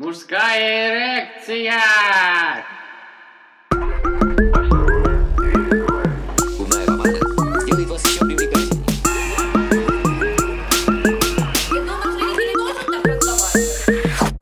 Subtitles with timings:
[0.00, 1.74] Мужская эрекция!
[6.58, 8.86] Умная помада делает вас еще привлекательнее.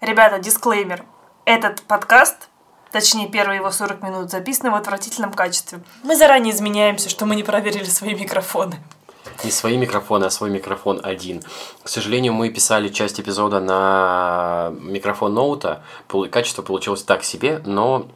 [0.01, 1.05] Ребята, дисклеймер.
[1.45, 2.51] Этот подкаст,
[2.93, 5.81] точнее первые его 40 минут, записаны в отвратительном качестве.
[6.05, 8.77] Мы заранее изменяемся, что мы не проверили свои микрофоны.
[9.45, 11.43] Не свои микрофоны, а свой микрофон один.
[11.83, 15.83] К сожалению, мы писали часть эпизода на микрофон ноута.
[16.31, 18.09] Качество получилось так себе, но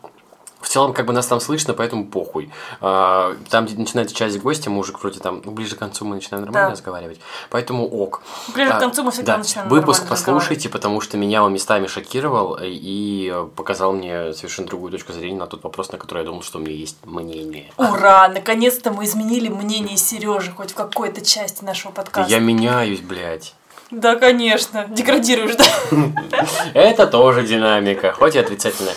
[0.62, 2.50] в целом как бы нас там слышно, поэтому похуй.
[2.80, 6.14] А, Там, где начинается часть гостя, мы уже вроде там, ну, ближе к концу мы
[6.14, 6.72] начинаем нормально Да.
[6.72, 7.20] разговаривать.
[7.50, 8.22] Поэтому ок.
[8.54, 9.38] Ближе к А, концу мы всегда да.
[9.38, 15.12] начинаем Выпуск послушайте, потому что меня он местами шокировал и показал мне совершенно другую точку
[15.12, 17.70] зрения на тот вопрос, на который я думал, что у меня есть мнение.
[17.76, 18.28] Ура!
[18.28, 22.30] Наконец-то мы изменили мнение Сережи хоть в какой-то части нашего подкаста.
[22.30, 23.54] Я меняюсь, блядь.
[23.90, 24.86] Да, конечно.
[24.88, 25.64] Деградируешь, да?
[26.74, 28.94] Это тоже динамика, хоть и отрицательная.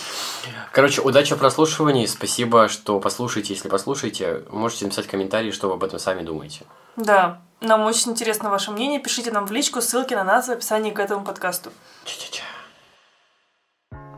[0.75, 2.05] Короче, удачи в прослушивании.
[2.05, 3.53] Спасибо, что послушаете.
[3.53, 6.65] Если послушаете, можете написать комментарии, что вы об этом сами думаете.
[6.97, 7.41] Да.
[7.61, 8.99] Нам очень интересно ваше мнение.
[8.99, 11.71] Пишите нам в личку, ссылки на нас в описании к этому подкасту.
[12.03, 12.43] Ча-ча-ча.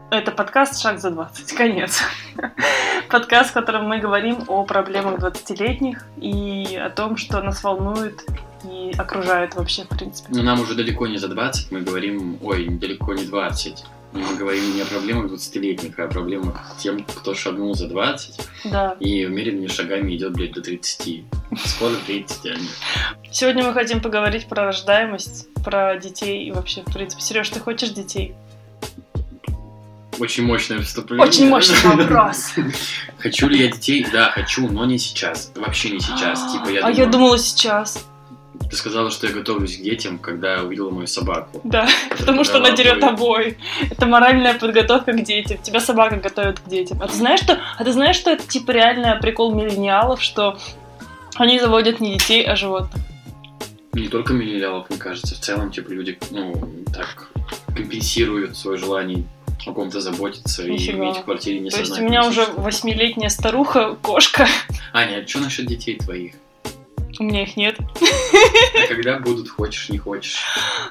[0.10, 1.56] Это подкаст «Шаг за 20».
[1.58, 2.02] Конец.
[3.12, 8.26] Подкаст, в котором мы говорим о проблемах 20-летних и о том, что нас волнует
[8.64, 10.30] и окружает вообще, в принципе.
[10.32, 13.86] Но нам уже далеко не за 20, мы говорим, ой, далеко не 20.
[14.14, 18.40] И мы говорим не о проблемах 20-летних, а о проблемах тем, кто шагнул за 20
[18.66, 18.96] Да.
[19.00, 21.24] и умеренными шагами идет, блядь, до 30.
[21.66, 26.94] Скоро 30, а не- Сегодня мы хотим поговорить про рождаемость, про детей и вообще, в
[26.94, 27.22] принципе.
[27.22, 28.34] Сереж, ты хочешь детей?
[30.20, 31.28] Очень мощное вступление.
[31.28, 32.54] Очень мощный вопрос.
[33.20, 34.06] Хочу ли я детей?
[34.12, 35.52] Да, хочу, но не сейчас.
[35.56, 36.52] Вообще не сейчас.
[36.52, 38.04] Типа, я а я думала сейчас.
[38.70, 41.62] Ты сказала, что я готовлюсь к детям, когда увидела мою собаку.
[41.64, 43.58] Да, потому что она дерет обои.
[43.90, 45.58] Это моральная подготовка к детям.
[45.62, 47.02] Тебя собака готовит к детям.
[47.02, 50.58] А ты знаешь, что, а ты знаешь, что это типа реально прикол миллениалов, что
[51.36, 53.02] они заводят не детей, а животных?
[53.94, 56.54] Не только миллениалов, мне кажется, в целом, типа, люди, ну,
[56.94, 57.30] так,
[57.74, 59.24] компенсируют свое желание
[59.66, 60.94] о ком-то заботиться Нифига.
[60.94, 64.48] и иметь в квартире не То есть у меня уже восьмилетняя старуха, кошка.
[64.94, 66.36] Аня, а что насчет детей твоих?
[67.20, 67.78] У меня их нет.
[67.80, 70.38] А когда будут, хочешь, не хочешь?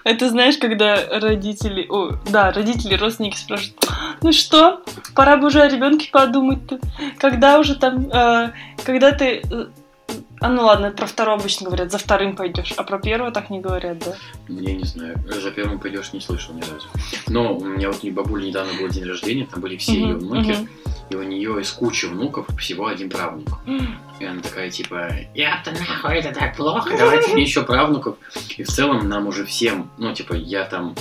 [0.05, 3.77] Это знаешь, когда родители, о, да, родители, родственники спрашивают,
[4.23, 4.83] ну что,
[5.15, 6.81] пора бы уже о ребенке подумать-то,
[7.19, 8.53] когда уже там, э,
[8.85, 9.67] когда ты, э,
[10.41, 13.61] а ну ладно, про второго обычно говорят, за вторым пойдешь, а про первого так не
[13.61, 14.15] говорят, да?
[14.49, 16.89] Я не знаю, за первым пойдешь, не слышал ни разу.
[17.29, 20.69] Но у меня вот у бабули недавно был день рождения, там были все ее внуки,
[21.09, 23.59] и у нее из кучи внуков всего один правнук.
[24.19, 28.17] И она такая, типа, я-то нахуй, это так плохо, давайте мне еще правнуков.
[28.57, 30.95] И в целом нам уже всем, ну, типа, я там,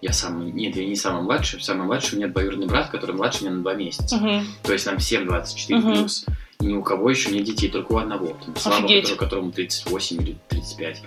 [0.00, 3.44] я самый, нет, я не самый младший, самый младший у меня двоюродный брат, который младше
[3.44, 4.16] меня на два месяца.
[4.16, 4.46] Мгм.
[4.62, 5.92] То есть нам всем 24 Мгм.
[5.92, 6.24] плюс.
[6.62, 8.36] Ни у кого еще нет детей, только у одного.
[8.44, 11.02] Там, Слава, который- которому 38 или 35.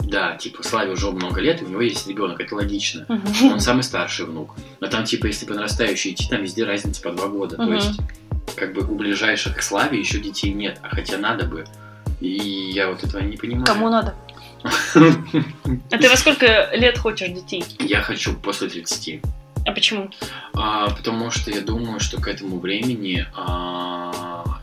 [0.00, 3.04] Да, типа, Славе уже много лет, и у него есть ребенок, это логично.
[3.08, 3.52] Мгм.
[3.52, 4.54] Он самый старший внук.
[4.80, 7.56] Но там, типа, если по нарастающей идти, там везде разница по два года.
[7.56, 7.74] То Мгм.
[7.74, 8.00] есть,
[8.56, 11.64] как бы у ближайших к Славе еще детей нет, а хотя надо бы.
[12.20, 12.28] И
[12.74, 13.66] я вот этого не понимаю.
[13.66, 14.14] Кому надо?
[15.90, 17.64] А ты во сколько лет хочешь детей?
[17.78, 19.20] Я хочу после 30.
[19.66, 20.10] А почему?
[20.54, 23.26] А, потому что я думаю, что к этому времени...
[23.36, 24.09] а,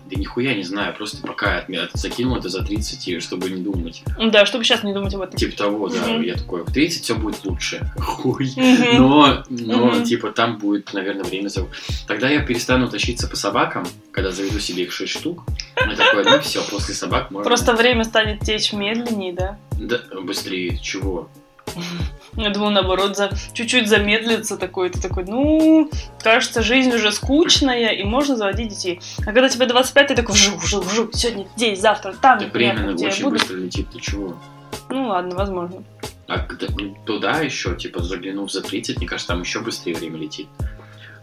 [0.10, 3.62] да нихуя не знаю, просто пока от меня закинул это за 30, и чтобы не
[3.62, 4.04] думать.
[4.32, 5.38] Да, чтобы сейчас не думать об этом.
[5.38, 6.22] Типа того, да, Мгм.
[6.22, 7.92] я такой, в 30 все будет лучше.
[7.98, 8.52] Хуй.
[8.56, 8.98] Мгм.
[8.98, 10.04] Но, но Мгм.
[10.04, 11.66] типа, там будет, наверное, время за...
[12.08, 15.44] Тогда я перестану тащиться по собакам, когда заведу себе их 6 штук.
[15.78, 17.44] Я такой, ну все, после собак можно...
[17.44, 19.58] Просто время станет течь медленнее, да?
[19.72, 21.30] Да, быстрее, чего?
[22.36, 25.90] Я думаю, наоборот, за чуть-чуть замедлится такой, ты такой, ну,
[26.22, 29.00] кажется, жизнь уже скучная, и можно заводить детей.
[29.22, 32.94] А когда тебе 25, ты такой, вжух, вжух, вжух, сегодня здесь, завтра там, Так время
[32.94, 33.38] где очень буду.
[33.38, 34.38] быстро летит, ты чего?
[34.90, 35.84] Ну ладно, возможно.
[36.28, 36.46] А
[36.78, 40.48] ну, туда еще, типа, заглянув за 30, мне кажется, там еще быстрее время летит.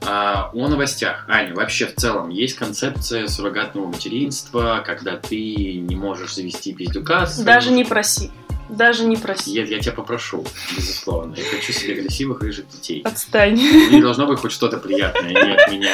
[0.07, 1.25] А, о новостях.
[1.29, 7.27] Аня, вообще в целом есть концепция суррогатного материнства, когда ты не можешь завести пиздюка.
[7.39, 8.31] Даже не проси.
[8.69, 9.53] Даже не проси.
[9.53, 10.45] Я, я тебя попрошу,
[10.77, 11.35] безусловно.
[11.35, 13.03] Я хочу себе красивых рыжих детей.
[13.03, 13.57] Отстань.
[13.57, 15.93] Не должно быть хоть что-то приятное, не от меня.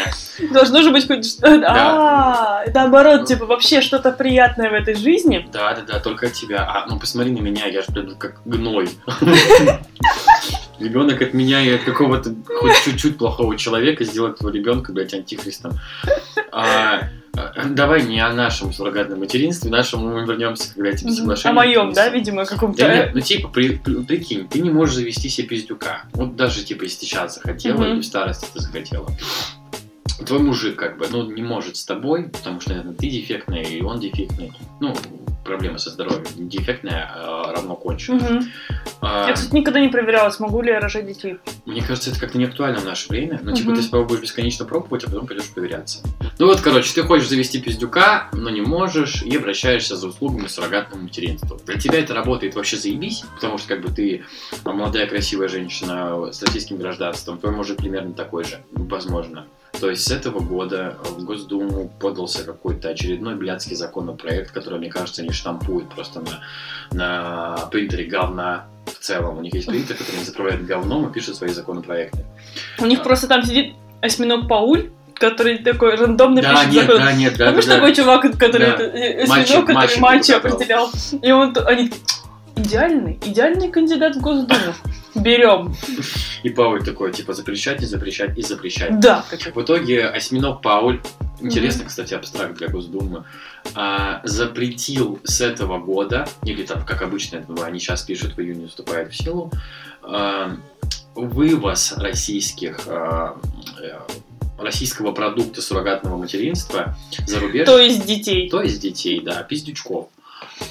[0.52, 1.62] Должно же быть хоть что-то...
[1.67, 5.49] А, наоборот, типа, вообще что-то приятное в этой жизни.
[5.52, 6.64] Да, да, да, только от тебя.
[6.69, 8.88] А, ну посмотри на меня, я же блин, как гной.
[10.78, 15.73] Ребенок от меня и от какого-то хоть чуть-чуть плохого человека сделает этого ребенка, блядь, антихристом.
[16.52, 17.11] А,
[17.70, 21.14] Давай не о нашем суррогатном материнстве, нашему мы вернемся, когда эти Мгм.
[21.14, 21.50] соглашения.
[21.50, 22.82] О моем, да, видимо, каком-то.
[22.82, 26.02] Нет, ну типа, при- при- прикинь, ты не можешь завести себе пиздюка.
[26.12, 29.08] Вот даже типа если сейчас захотела или в старости ты захотела.
[30.26, 33.81] Твой мужик как бы, ну, не может с тобой, потому что, наверное, ты дефектная, и
[33.82, 34.52] он дефектный.
[34.81, 34.94] Ну,
[35.44, 36.25] проблема со здоровьем.
[36.37, 38.17] Дефектная а, равно кончено.
[38.17, 38.50] Мгм.
[39.02, 41.38] Я, кстати, никогда не проверяла, смогу ли я рожать детей.
[41.64, 43.40] Мне кажется, это как-то не актуально в наше время.
[43.43, 43.76] Ну, типа, Мгм.
[43.76, 46.00] ты сперва будешь бесконечно пробовать, а потом пойдешь проверяться.
[46.38, 51.02] Ну вот, короче, ты хочешь завести пиздюка, но не можешь, и обращаешься за услугами суррогатного
[51.02, 51.58] материнства.
[51.66, 54.25] Для тебя это работает вообще заебись, потому что как бы ты
[54.64, 59.46] а, молодая красивая женщина с российским гражданством, твой мужик примерно такой же, возможно.
[59.80, 65.22] То есть с этого года в Госдуму подался какой-то очередной блядский законопроект, который, мне кажется,
[65.22, 66.40] они штампуют просто на,
[66.92, 69.38] на принтере говна в целом.
[69.38, 72.24] У них есть принтер, который заправляют говном и пишут свои законопроекты.
[72.78, 76.98] У них просто там сидит осьминог Пауль, который такой рандомно Да, пишет нет, закон.
[76.98, 77.76] да, нет, да, Помнишь да, да.
[77.80, 78.72] такой чувак, который Да.
[78.74, 80.50] это, э, Мальчик- осьминог, который мальчик матчи такой.
[80.50, 80.90] определял.
[81.22, 81.90] И он, они
[82.60, 84.74] идеальный, идеальный кандидат в Госдуму.
[85.14, 85.74] Берем.
[86.42, 89.00] И Пауль такой, типа, запрещать и запрещать и запрещать.
[89.00, 89.24] Да.
[89.54, 91.00] В итоге осьминог Пауль,
[91.40, 93.24] интересный, кстати, абстракт для Госдумы,
[93.74, 98.68] а, запретил с этого года, или там, как обычно, это, они сейчас пишут, в июне
[98.68, 99.50] вступает в силу,
[100.02, 100.56] а,
[101.14, 103.36] вывоз российских а,
[103.82, 103.98] э,
[104.58, 106.96] российского продукта суррогатного материнства
[107.26, 108.48] за рубеж, То есть детей.
[108.48, 110.08] то есть детей, да, пиздючков,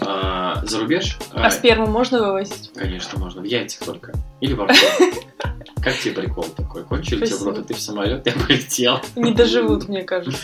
[0.01, 1.17] а, за рубеж.
[1.33, 2.71] А сперму можно вывозить?
[2.75, 3.41] Конечно, можно.
[3.41, 4.13] В яйцах только.
[4.41, 4.75] Или во рту.
[5.81, 6.83] Как тебе прикол такой?
[6.83, 8.99] Кончили тебе в рот, а ты в самолет, я полетел.
[9.15, 10.39] Не доживут, мне кажется.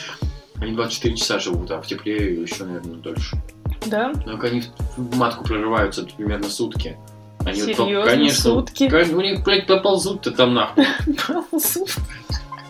[0.57, 3.35] Они 24 часа живут, а в тепле еще, наверное, дольше.
[3.85, 4.13] Да?
[4.25, 4.63] Но они
[4.95, 6.97] в матку прорываются примерно сутки.
[7.45, 8.09] Они вот Серьезно?
[8.09, 8.89] конечно, Сутки?
[8.89, 10.87] кон- У них, блядь, поползут-то там нахуй.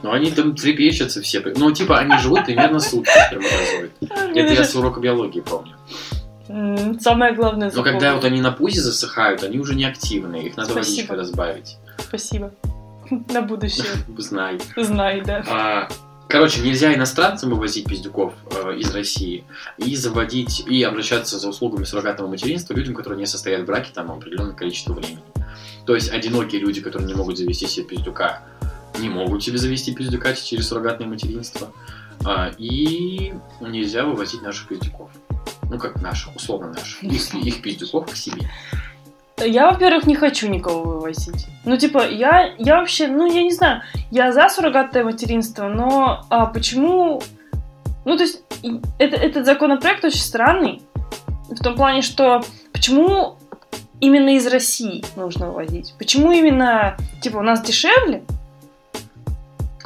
[0.03, 1.41] Но они там трепещутся все.
[1.55, 3.91] Ну, типа, они живут примерно сутки сперматозоид.
[4.31, 5.75] Мне Это я с урока биологии помню.
[6.47, 8.23] Самое главное Но когда запомнить.
[8.23, 10.43] вот они на пузе засыхают, они уже не активны.
[10.43, 10.91] Их надо Спасибо.
[10.91, 11.77] водичкой разбавить.
[11.97, 12.51] Спасибо.
[13.29, 13.85] На будущее.
[14.17, 14.59] Знай.
[14.77, 15.43] Знай, да.
[15.49, 15.87] А,
[16.27, 19.43] Короче, нельзя иностранцам вывозить пиздюков э, из России
[19.77, 24.11] и заводить, и обращаться за услугами суррогатного материнства людям, которые не состоят в браке там
[24.11, 25.21] определенное количество времени.
[25.85, 28.41] То есть одинокие люди, которые не могут завести себе пиздюка,
[28.99, 31.71] не могут себе завести пиздюка через суррогатное материнство.
[32.25, 35.11] А, и нельзя вывозить наших пиздюков.
[35.69, 37.03] Ну, как наших, условно наших.
[37.03, 38.49] Их, их пиздюков к себе.
[39.37, 41.47] Я, во-первых, не хочу никого вывозить.
[41.65, 46.45] Ну, типа, я, я вообще, ну, я не знаю, я за суррогатное материнство, но а,
[46.45, 47.21] почему...
[48.05, 48.43] Ну, то есть,
[48.97, 50.81] это, этот законопроект очень странный,
[51.49, 53.37] в том плане, что почему
[53.99, 55.93] именно из России нужно вывозить?
[55.97, 58.23] Почему именно, типа, у нас дешевле,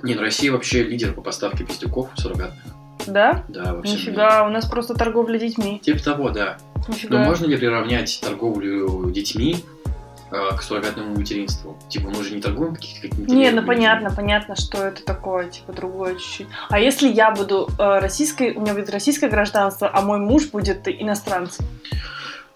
[0.04, 2.76] Не, ну Россия вообще лидер по поставке пиздюков суррогатных.
[3.10, 3.44] Да?
[3.48, 3.94] Да, вообще.
[3.94, 5.80] Нифига, у нас просто торговля детьми.
[5.80, 6.58] Типа того, да.
[6.88, 7.20] Нифига.
[7.20, 9.64] Но можно ли приравнять торговлю детьми
[10.32, 11.78] э, к суррогатному материнству?
[11.90, 13.34] Типа, мы же не торгуем каких-то какими-то...
[13.34, 16.48] Не, ну понятно, понятно, что это такое, типа другое чуть-чуть.
[16.70, 20.88] А если я буду э, российской, у меня будет российское гражданство, а мой муж будет
[20.88, 21.66] иностранцем?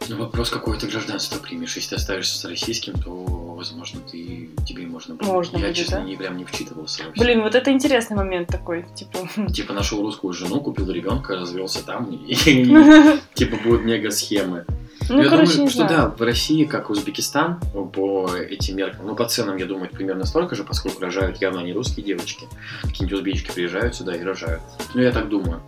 [0.09, 1.75] Ну, вопрос, какое ты гражданство примешь.
[1.75, 5.27] Если ты оставишься с российским, то, возможно, ты тебе можно будет.
[5.27, 6.03] Можно Я, будет, честно, да?
[6.03, 7.23] не прям не вчитывался вообще.
[7.23, 9.19] Блин, вот это интересный момент такой, типа.
[9.53, 12.35] Типа, нашел русскую жену, купил ребенка, развелся там, и,
[13.33, 14.65] типа, будут мега-схемы.
[15.09, 17.59] Ну, я короче, думаю, что да, в России, как Узбекистан,
[17.93, 21.73] по этим меркам, ну, по ценам, я думаю, примерно столько же, поскольку рожают явно не
[21.73, 22.47] русские девочки.
[22.83, 24.61] Какие-нибудь узбечки приезжают сюда и рожают.
[24.93, 25.61] Ну, я так думаю.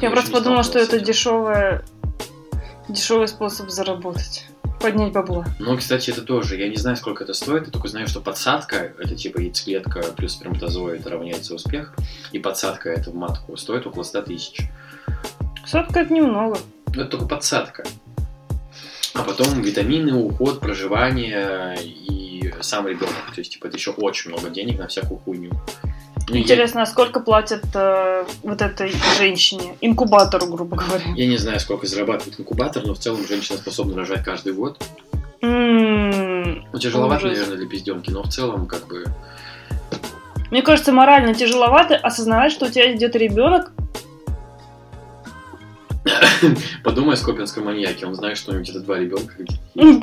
[0.00, 1.84] Я просто еще не подумала, что это дешевое,
[2.92, 4.46] дешевый способ заработать,
[4.80, 5.44] поднять бабло.
[5.58, 6.56] Ну, кстати, это тоже.
[6.56, 7.66] Я не знаю, сколько это стоит.
[7.66, 11.94] Я только знаю, что подсадка, это типа яйцеклетка плюс сперматозоид равняется успех.
[12.32, 14.68] И подсадка это в матку стоит около 100 тысяч.
[15.66, 16.58] Сотка это немного.
[16.94, 17.84] Ну, это только подсадка.
[19.14, 23.32] А потом витамины, уход, проживание и сам ребенок.
[23.34, 25.52] То есть, типа, это еще очень много денег на всякую хуйню.
[26.28, 31.04] Я- Интересно, а сколько платят э, вот этой женщине, инкубатору, грубо говоря?
[31.16, 34.82] Я не знаю, сколько зарабатывает инкубатор, но в целом женщина способна рожать каждый год.
[35.42, 37.36] Ну, тяжеловато, Ужас.
[37.38, 39.04] наверное, для пизденки, но в целом, как бы,
[40.50, 43.72] Мне кажется, морально тяжеловато осознавать, что у тебя идет ребенок.
[46.84, 49.34] подумай о скопинском маньяке, он знает, что у него где-то два ребенка.
[49.74, 50.00] Ты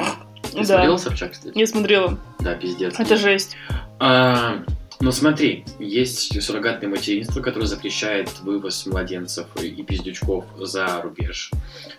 [0.60, 1.58] Да, смотрел Собчак, кстати?
[1.58, 2.18] я смотрела.
[2.40, 3.00] Да, пиздец.
[3.00, 3.56] Это жесть.
[4.00, 4.60] А,
[5.02, 11.52] ну смотри, есть суррогатное материнство, которое запрещает вывоз младенцев и пиздючков за рубеж.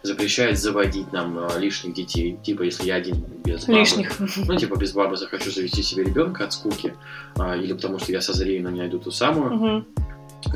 [0.03, 2.39] Запрещает заводить нам а, лишних детей.
[2.43, 3.79] Типа, если я один без бабы.
[3.81, 4.17] Лишних.
[4.37, 6.95] Ну, типа, без бабы захочу завести себе ребенка от скуки.
[7.39, 9.55] а, или потому что я созрею, но не найду ту самую.
[9.55, 9.87] Мгм.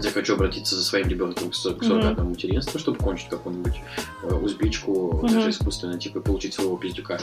[0.02, 3.74] Я хочу обратиться за своим ребенком к су- к суррогатному материнству, чтобы кончить какую-нибудь
[4.22, 5.28] э, узбечку, Мгм.
[5.34, 7.18] даже искусственно, типа, получить своего пиздюка.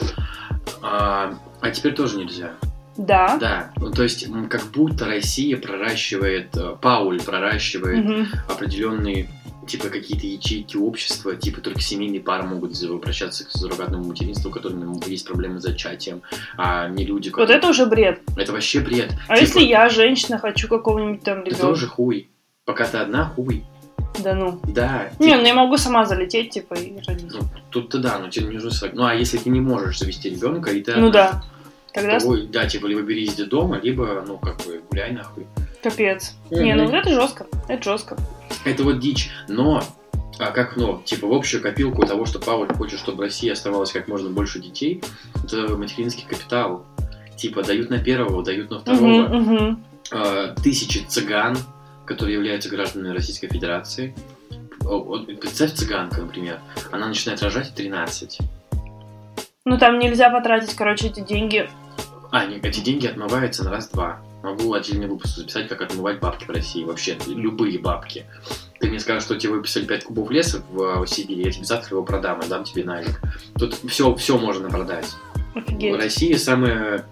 [0.80, 2.52] А, а теперь тоже нельзя.
[2.96, 3.38] Да.
[3.40, 8.26] Да, ну, то есть как будто Россия проращивает, э, Пауль проращивает Мгм.
[8.48, 9.28] определенные
[9.66, 15.06] типа какие-то ячейки общества, типа только семейные пары могут обращаться к суррогатному материнству, у которых
[15.06, 16.22] есть проблемы с зачатием,
[16.56, 17.58] а не люди, Вот которые...
[17.58, 18.20] это уже бред.
[18.36, 19.12] Это вообще бред.
[19.28, 21.66] А Типа, если я, женщина, хочу какого-нибудь там Это ребенка?
[21.66, 22.28] тоже хуй.
[22.64, 23.64] Пока ты одна, хуй.
[24.22, 24.60] Да ну.
[24.64, 25.10] Да.
[25.18, 27.30] Не, типа, ну я могу сама залететь, типа, и родить.
[27.32, 28.70] ну, тут-то да, но тебе не нужно...
[28.92, 31.42] Ну, а если ты не можешь завести ребенка, и ты Ну да.
[31.92, 35.46] Тогда то, да, типа, либо бери из дома, либо, ну, как бы, гуляй нахуй.
[35.82, 36.34] капец.
[36.50, 37.46] Не, ну вот это жестко.
[37.68, 38.16] Это жестко.
[38.64, 39.30] Это вот дичь.
[39.48, 39.82] Но,
[40.38, 43.92] а как но, типа в общую копилку того, что Пауль хочет, чтобы в России оставалось
[43.92, 45.02] как можно больше детей,
[45.44, 46.86] это материнский капитал.
[47.36, 49.28] Типа дают на первого, дают на второго.
[49.28, 49.84] Мгм.
[50.12, 51.56] А, тысячи цыган,
[52.06, 54.14] которые являются гражданами Российской Федерации.
[54.80, 56.58] Вот представь цыганка, например.
[56.90, 58.38] Она начинает рожать в 13.
[59.64, 61.68] Ну там нельзя потратить, короче, эти деньги.
[62.32, 64.22] А, не, эти деньги отмываются на раз-два.
[64.42, 66.82] Могу отдельный выпуск записать, как отмывать бабки в России.
[66.82, 68.24] Вообще, любые бабки.
[68.80, 71.90] Ты мне скажешь, что тебе выписали 5 кубов леса в, э, Сибири, я тебе завтра
[71.94, 73.20] его продам и дам тебе налик.
[73.58, 75.14] Тут все, все можно продать.
[75.54, 75.94] Офигеть.
[75.94, 77.04] Россия самая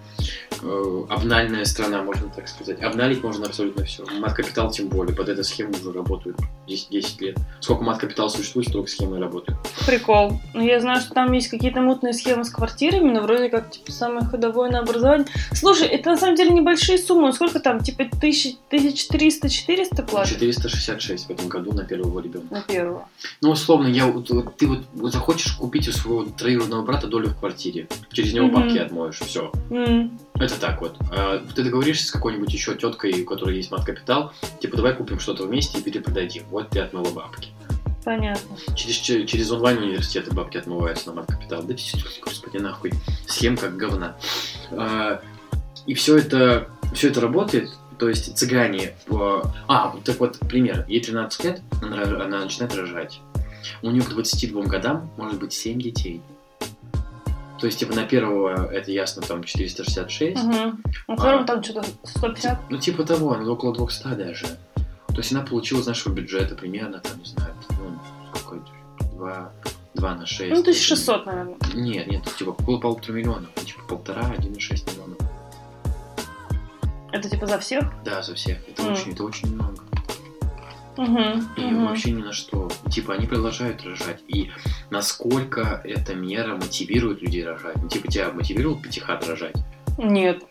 [0.63, 2.83] э, обнальная страна, можно так сказать.
[2.83, 4.05] Обналить можно абсолютно все.
[4.19, 5.15] Мат-капитал тем более.
[5.15, 6.37] Под эту схему уже работают
[6.67, 7.37] 10, 10 лет.
[7.61, 9.59] Сколько мат-капитал существует, столько схемы работают.
[9.87, 10.41] Прикол.
[10.55, 13.93] Ну, я знаю, что там есть какие-то мутные схемы с квартирами, но вроде как, типа,
[13.93, 15.27] самое ходовое на образование.
[15.53, 17.33] Слушай, это на самом деле небольшие суммы.
[17.33, 22.55] Сколько там, типа, 1300-400 платят 466 в этом году на первого ребенка.
[22.55, 23.09] на первого?
[23.41, 24.11] Ну, условно, я,
[24.57, 24.81] ты вот,
[25.13, 27.89] захочешь купить у своего троюродного брата долю в квартире.
[28.13, 28.55] Через него Мгм.
[28.55, 29.21] бабки отмоешь.
[29.21, 29.51] Все.
[29.71, 30.97] М, Это так вот.
[31.11, 35.45] А ты договоришься с какой-нибудь еще теткой, у которой есть мат-капитал, типа, давай купим что-то
[35.45, 36.45] вместе и перепродадим.
[36.51, 37.51] Вот ты отмыла бабки.
[38.05, 38.57] Понятно.
[38.75, 41.63] Через, че- через онлайн-университеты бабки отмываются на мат-капитал.
[41.63, 42.93] Да всё, господи, нахуй.
[43.27, 44.17] Схем как говна.
[44.73, 45.21] А,
[45.87, 47.71] и все это, все это работает.
[47.99, 48.95] То есть цыгане...
[49.69, 50.87] А, так вот, пример.
[50.89, 53.21] Ей 13 лет, она, она начинает рожать.
[53.83, 56.23] У нее к 22 годам может быть 7 детей.
[57.61, 60.43] То есть, типа, на первого, это ясно, там, 466.
[60.43, 60.53] Угу.
[61.09, 62.71] Ну, втором там что-то 150.
[62.71, 64.47] Ну, типа того, ну, около 200 даже.
[65.09, 67.99] То есть она получила из нашего бюджета примерно, там, не знаю, ну,
[68.35, 68.65] сколько
[68.99, 69.53] это, 2,
[69.95, 70.51] 2 на 6.
[70.55, 71.57] Ну, 1600, наверное.
[71.75, 75.19] Нет, нет, типа около полутора миллионов, ну, типа полтора, 1,6 миллионов.
[77.13, 77.85] Это типа за всех?
[78.05, 78.59] Да, за всех.
[78.69, 78.93] Это Мгм.
[78.93, 79.70] очень, это очень много.
[81.01, 81.63] Угу.
[81.63, 82.71] И вообще ни на что.
[82.91, 84.21] Типа они продолжают рожать.
[84.29, 84.51] И
[84.91, 87.77] насколько эта мера мотивирует людей рожать.
[87.77, 89.57] Ну, типа тебя мотивировал пятихат рожать?
[89.97, 90.43] Нет.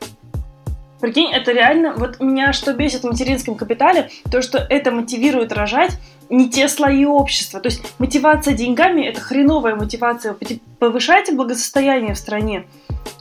[0.99, 1.93] Прикинь, это реально...
[1.93, 5.97] Вот меня что бесит в материнском капитале, то, что это мотивирует рожать
[6.29, 7.59] не те слои общества.
[7.59, 10.35] То есть мотивация деньгами– это хреновая мотивация.
[10.79, 12.65] Повышайте благосостояние в стране.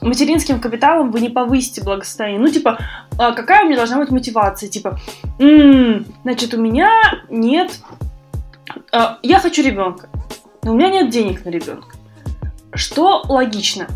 [0.01, 2.39] Материнским капиталом вы не повысите благосостояние.
[2.39, 2.79] Ну, типа,
[3.17, 4.69] а какая у меня должна быть мотивация?
[4.69, 4.97] Типа,
[5.39, 6.89] «М, значит, у меня
[7.29, 7.71] нет...
[8.93, 10.07] а, я хочу ребенка,
[10.63, 11.95] но у меня нет денег на ребенка.
[12.73, 13.87] Что логично?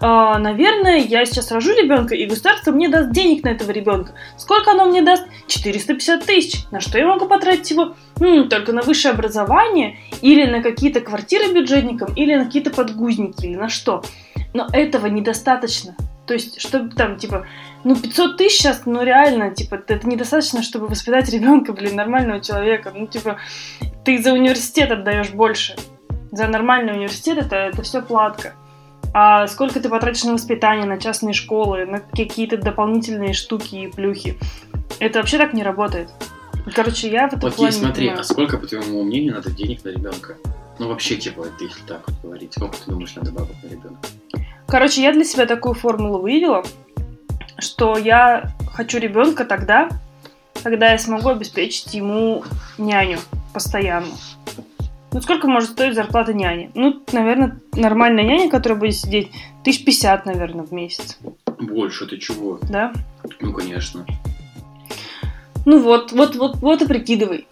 [0.00, 4.12] А, наверное, я сейчас рожу ребенка, и государство мне даст денег на этого ребенка.
[4.36, 5.24] Сколько оно мне даст?
[5.46, 6.64] 450 тысяч.
[6.70, 7.94] На что я могу потратить его?
[8.20, 13.54] М, только на высшее образование, или на какие-то квартиры бюджетникам, или на какие-то подгузники, или
[13.54, 14.02] на что.
[14.56, 15.94] Но этого недостаточно.
[16.26, 17.46] То есть, чтобы там, типа,
[17.84, 22.90] ну, 500 тысяч сейчас, ну, реально, типа, это недостаточно, чтобы воспитать ребенка, блин, нормального человека.
[22.94, 23.36] Ну, типа,
[24.02, 25.76] ты за университет отдаешь больше.
[26.32, 28.54] За нормальный университет это, это все платка.
[29.12, 34.38] А сколько ты потратишь на воспитание, на частные школы, на какие-то дополнительные штуки и плюхи?
[35.00, 36.08] Это вообще так не работает.
[36.74, 39.90] Короче, я в этом Вот плане смотри, а сколько, по твоему мнению, надо денег на
[39.90, 40.36] ребенка?
[40.78, 44.08] Ну, вообще, типа, это если так вот говорить, сколько ты думаешь, надо бабок на ребенка?
[44.66, 46.64] Короче, я для себя такую формулу выявила,
[47.58, 49.88] что я хочу ребенка тогда,
[50.62, 52.42] когда я смогу обеспечить ему
[52.78, 53.18] няню
[53.54, 54.08] постоянно.
[55.12, 56.70] Ну, сколько может стоить зарплата няни?
[56.74, 59.30] Ну, наверное, нормальная няня, которая будет сидеть,
[59.64, 61.18] тысяч пятьдесят, наверное, в месяц,
[61.58, 62.58] Больше, ты чего?
[62.62, 62.92] да?
[63.40, 64.04] Ну, конечно.
[65.64, 67.46] Ну вот, вот, вот, вот и прикидывай.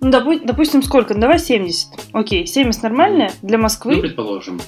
[0.00, 1.14] Ну, допу- допустим, сколько?
[1.14, 1.88] Ну, давай 70.
[2.12, 4.60] Окей, 70 нормальная для Ну, Москвы предположим.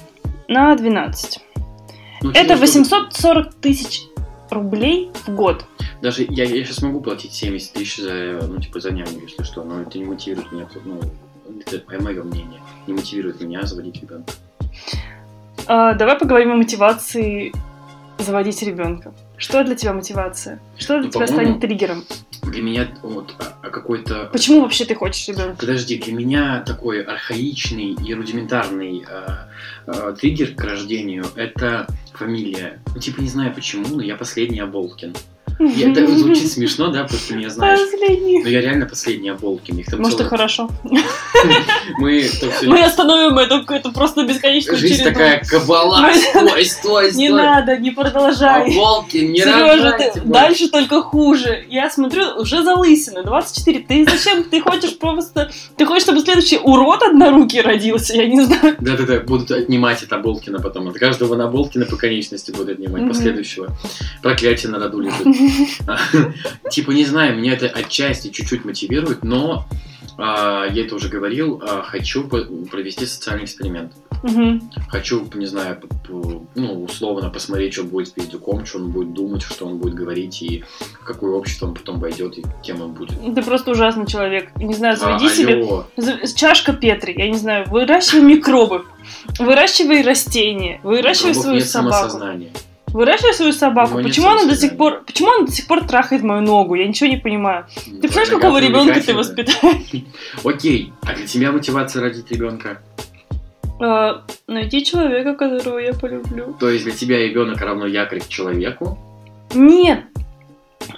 [0.47, 1.39] на 12.
[2.25, 4.01] Ну, Это чего, чтобы- 840 тысяч
[4.49, 5.63] рублей в год.
[6.01, 9.63] Даже я, я сейчас могу платить 70 тысяч за, ну, типа, за няню, если что,
[9.63, 10.99] но это не мотивирует меня, ну,
[11.71, 14.33] это мое мнение, не мотивирует меня заводить ребенка.
[15.67, 17.53] А, давай поговорим о мотивации
[18.17, 19.13] заводить ребенка.
[19.37, 20.59] Что для тебя мотивация?
[20.77, 22.03] Что для Ну, тебя станет триггером?
[22.43, 24.29] Для меня вот а- а какой-то...
[24.31, 25.57] Почему вообще ты хочешь ребенка?
[25.59, 29.27] Подожди, для меня такой архаичный и рудиментарный э,
[29.87, 32.79] э, триггер к рождению– это фамилия.
[32.93, 35.15] Ну, типа, не знаю почему, но я последний Аболкин.
[35.59, 37.79] И это звучит смешно, да, потому что меня знаешь.
[37.79, 38.43] Последний.
[38.43, 39.77] Но я реально последний Аболкин.
[39.77, 40.69] Их там Может, и целых- хорошо.
[41.99, 45.11] Мы всё- Мы остановим эту, эту просто бесконечную Жизнь череду.
[45.11, 45.99] такая кабала.
[46.01, 47.41] Мы- Стой, стой, Не стой.
[47.41, 48.71] надо, не продолжай.
[48.71, 51.65] Аболкин, не Сережа, ты, дальше только хуже.
[51.69, 53.79] Я смотрю, уже залысина, 24.
[53.79, 54.43] Ты зачем?
[54.43, 55.51] Ты хочешь просто...
[55.77, 58.15] Ты хочешь, чтобы следующий урод однорукий родился?
[58.15, 58.75] Я не знаю.
[58.79, 60.87] Да-да-да, будут отнимать от Аболкина потом.
[60.89, 63.09] От каждого Наболкина по конечности будут отнимать, Мгм.
[63.09, 63.67] последующего.
[64.21, 65.25] Проклятие на роду лежит.
[66.71, 69.65] Типа, не знаю, меня это отчасти чуть-чуть мотивирует, но
[70.17, 73.93] а, я это уже говорил, а, хочу провести социальный эксперимент.
[74.87, 75.79] Хочу, не знаю,
[76.55, 80.41] ну, условно посмотреть, что будет с пиздюком, что он будет думать, что он будет говорить,
[80.41, 83.11] и в какое общество он потом войдет, и кем он будет.
[83.35, 84.49] Ты просто ужасный человек.
[84.57, 85.85] Не знаю, заведи А, себе алло.
[85.97, 88.85] з- чашка Петри, я не знаю, выращивай микробы,
[89.37, 91.95] выращивай растения, выращивай Микробов свою нет собаку.
[91.95, 92.49] самосознания.
[92.95, 94.01] Выращивай свою собаку.
[94.01, 96.75] Почему она до сих пор, почему она до сих пор трахает мою ногу?
[96.75, 97.65] Я ничего не понимаю.
[97.85, 100.05] Ты представляешь, какого ребенка ты воспитаешь?
[100.45, 102.81] Окей, а для тебя мотивация родить ребенка?
[103.81, 106.55] Э, Найти человека, которого я полюблю.
[106.57, 108.97] То есть для тебя ребенок равно якорь к человеку?
[109.53, 110.05] Нет,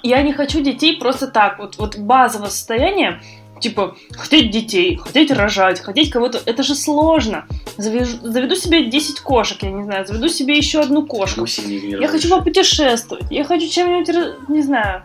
[0.04, 1.58] я не хочу детей просто так.
[1.58, 3.20] Вот, вот базовое состояние,
[3.60, 7.46] типа, хотеть детей, хотеть рожать, хотеть кого-то, это же сложно.
[7.76, 11.46] Завяжу- заведу себе 10 кошек, я не знаю, заведу себе еще одну кошку.
[11.46, 15.02] Я хочу попутешествовать, я хочу чем-нибудь, не знаю.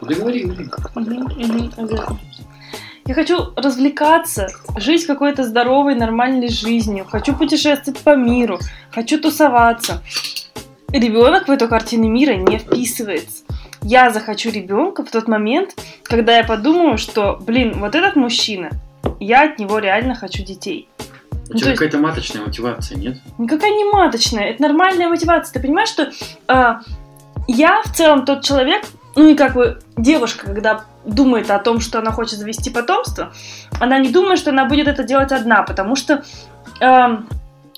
[0.00, 0.68] Да говори, говори.
[0.94, 2.18] Мгм, обязательно.
[3.06, 7.04] Я хочу развлекаться, жить какой-то здоровой, нормальной жизнью.
[7.08, 8.58] Хочу путешествовать по миру,
[8.92, 10.02] хочу тусоваться.
[10.92, 13.44] Ребенок в эту картину мира не вписывается.
[13.82, 18.70] Я захочу ребенка в тот момент, когда я подумаю, что, блин, вот этот мужчина,
[19.18, 20.88] я от него реально хочу детей.
[21.48, 23.18] У Ну, тебя то есть- какая-то маточная мотивация, нет?
[23.38, 25.52] Никакая не маточная, это нормальная мотивация.
[25.54, 26.10] Ты понимаешь, что
[26.46, 26.80] а,
[27.48, 28.84] я в целом тот человек,
[29.16, 33.32] ну и как бы девушка, когда думает о том, что она хочет завести потомство,
[33.80, 36.22] она не думает, что она будет это делать одна, потому что
[36.80, 37.26] ам,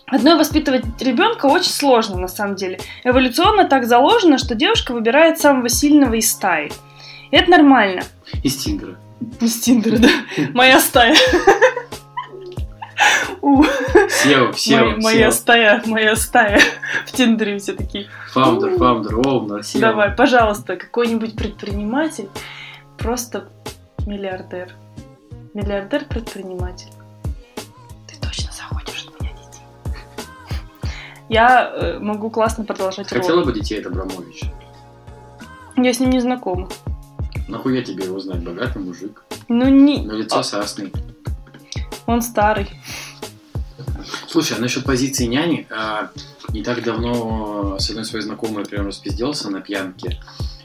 [0.06, 2.78] одной воспитывать ребенка очень сложно на самом деле.
[3.04, 6.70] Эволюционно так заложено, что девушка выбирает самого сильного из стаи.
[7.30, 8.02] И это нормально.
[8.42, 8.96] Из Тиндера.
[9.40, 10.08] Из Тиндера, да.
[10.52, 11.14] Моя стая.
[13.42, 16.60] CEO, CEO, моя- стая, моя стая.
[17.06, 18.08] В Тиндере все такие.
[18.32, 19.80] Founder, founder, owner, CEO.
[19.80, 22.28] Давай, пожалуйста, какой-нибудь предприниматель,
[22.98, 23.48] просто
[24.06, 24.72] миллиардер.
[25.54, 26.88] Миллиардер-предприниматель.
[31.32, 33.46] Я э, могу классно продолжать Хотела ролик.
[33.46, 34.52] бы детей от Абрамовича?
[35.78, 36.68] Я с ним не знакома.
[37.48, 38.44] Нахуя тебе его знать?
[38.44, 39.24] Богатый мужик.
[39.48, 40.02] Ну, не...
[40.02, 40.92] Но лицо сасный.
[42.06, 42.68] он старый.
[44.28, 46.10] Слушай, а насчет позиции няни, а,
[46.50, 50.20] не так давно с одной своей знакомой прям распизделся на пьянке,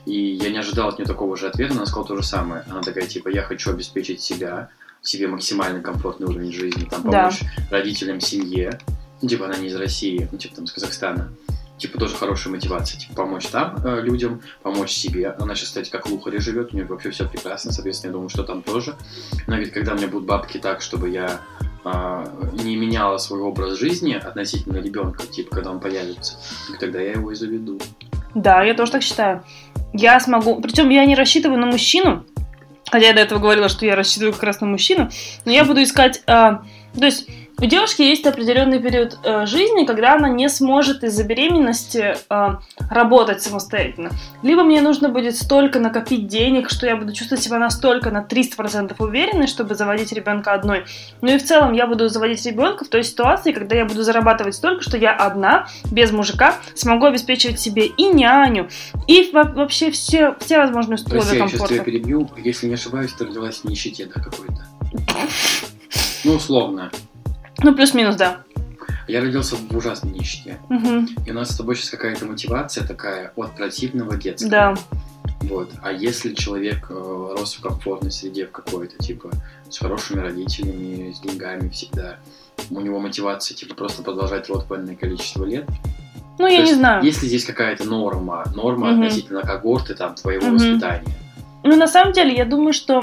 [0.05, 2.65] и я не ожидал от нее такого же ответа, она сказала то же самое.
[2.69, 4.67] Она такая, типа, я хочу обеспечить себя,
[5.01, 7.29] себе максимально комфортный уровень жизни, там, Да.
[7.29, 7.39] помочь
[7.71, 8.77] родителям, семье.
[9.21, 11.31] Ну, типа, она не из России, ну, типа, там, из Казахстана.
[11.77, 15.29] Типа, тоже хорошая мотивация, типа, помочь там э, людям, помочь себе.
[15.39, 18.29] Она сейчас, кстати, как в Лухаре живет, у нее вообще все прекрасно, соответственно, я думаю,
[18.29, 18.95] что там тоже.
[19.45, 21.39] Она говорит, когда у меня будут бабки так, чтобы я
[21.83, 26.37] а, не меняла свой образ жизни относительно ребенка, типа, когда он появится,
[26.79, 27.79] тогда я его и заведу.
[28.33, 29.43] Да, я тоже так считаю.
[29.93, 30.59] Я смогу...
[30.61, 32.25] Причем я не рассчитываю на мужчину,
[32.91, 35.09] хотя я до этого говорила, что я рассчитываю как раз на мужчину,
[35.45, 36.23] но я буду искать...
[36.25, 41.23] а, то есть у девушки есть определенный период э, жизни, когда она не сможет из-за
[41.23, 42.47] беременности э,
[42.91, 44.11] работать самостоятельно.
[44.43, 48.93] Либо мне нужно будет столько накопить денег, что я буду чувствовать себя настолько на 300%
[48.99, 50.85] уверенной, чтобы заводить ребенка одной.
[51.21, 54.53] Ну и в целом я буду заводить ребенка в той ситуации, когда я буду зарабатывать
[54.53, 58.69] столько, что я одна, без мужика, смогу обеспечивать себе и няню,
[59.07, 61.83] и во- вообще все, все возможные То есть условия я сейчас тебя комфорта.
[61.83, 64.63] перебью, если не ошибаюсь, ты родилась в нищете, да, какой-то?
[66.23, 66.91] Ну, условно.
[67.63, 68.43] Ну, плюс-минус, да.
[69.07, 70.57] Я родился в ужасной нищете.
[70.69, 71.07] Мгм.
[71.25, 74.49] И у нас с тобой сейчас какая-то мотивация такая от противного детского.
[74.51, 74.75] Да.
[75.41, 75.69] Вот.
[75.81, 76.93] А если человек э,
[77.37, 79.29] рос в комфортной среде в какой-то, типа,
[79.69, 82.17] с хорошими родителями, с деньгами всегда,
[82.69, 85.65] у него мотивация, типа, просто продолжать род по энное количество лет,
[86.39, 87.03] Ну, То я не есть, знаю.
[87.03, 89.01] Есть ли здесь какая-то норма, норма Мгм.
[89.03, 90.53] относительно когорты там твоего Мгм.
[90.55, 91.15] воспитания?
[91.63, 93.01] Ну, на самом деле, я думаю, что,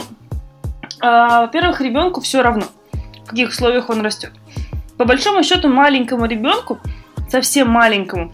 [1.00, 2.64] а, во-первых, ребенку все равно,
[3.24, 4.32] в каких условиях он растет.
[4.96, 6.78] По большому счету, маленькому ребенку,
[7.28, 8.32] совсем маленькому,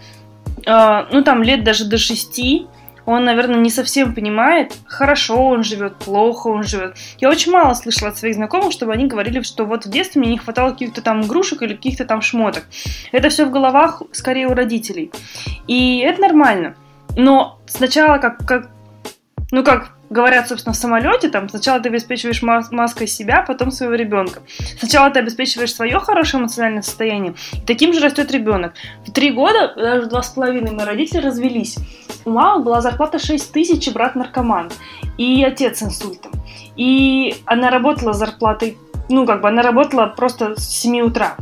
[0.66, 2.66] э, ну там лет даже до шести,
[3.06, 6.96] он, наверное, не совсем понимает, хорошо он живет, плохо он живет.
[7.18, 10.30] Я очень мало слышала от своих знакомых, чтобы они говорили, что вот в детстве мне
[10.32, 12.64] не хватало каких-то там игрушек или каких-то там шмоток.
[13.10, 15.10] Это все в головах скорее у родителей.
[15.66, 16.76] И это нормально.
[17.16, 18.70] Но сначала как, как
[19.50, 23.94] ну как говорят, собственно, в самолете, там сначала ты обеспечиваешь мас- маской себя, потом своего
[23.94, 24.40] ребенка.
[24.78, 28.74] Сначала ты обеспечиваешь свое хорошее эмоциональное состояние, и таким же растет ребенок.
[29.06, 31.78] В три года, даже два с половиной, мои родители развелись.
[32.24, 34.70] У мамы была зарплата 6 тысяч, и брат наркоман,
[35.16, 36.32] и отец с инсультом.
[36.76, 38.76] И она работала зарплатой,
[39.08, 41.36] ну, как бы, она работала просто с 7 утра.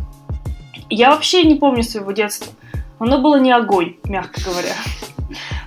[0.91, 2.53] Я вообще не помню своего детства.
[2.99, 4.75] Оно было не огонь, мягко говоря.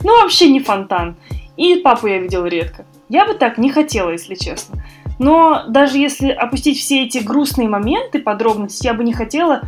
[0.04, 1.16] Ну, вообще не фонтан.
[1.58, 2.86] И папу я видела редко.
[3.12, 4.82] Я бы так не хотела, если честно.
[5.20, 9.64] Но даже если опустить все эти грустные моменты, подробности, я бы не хотела,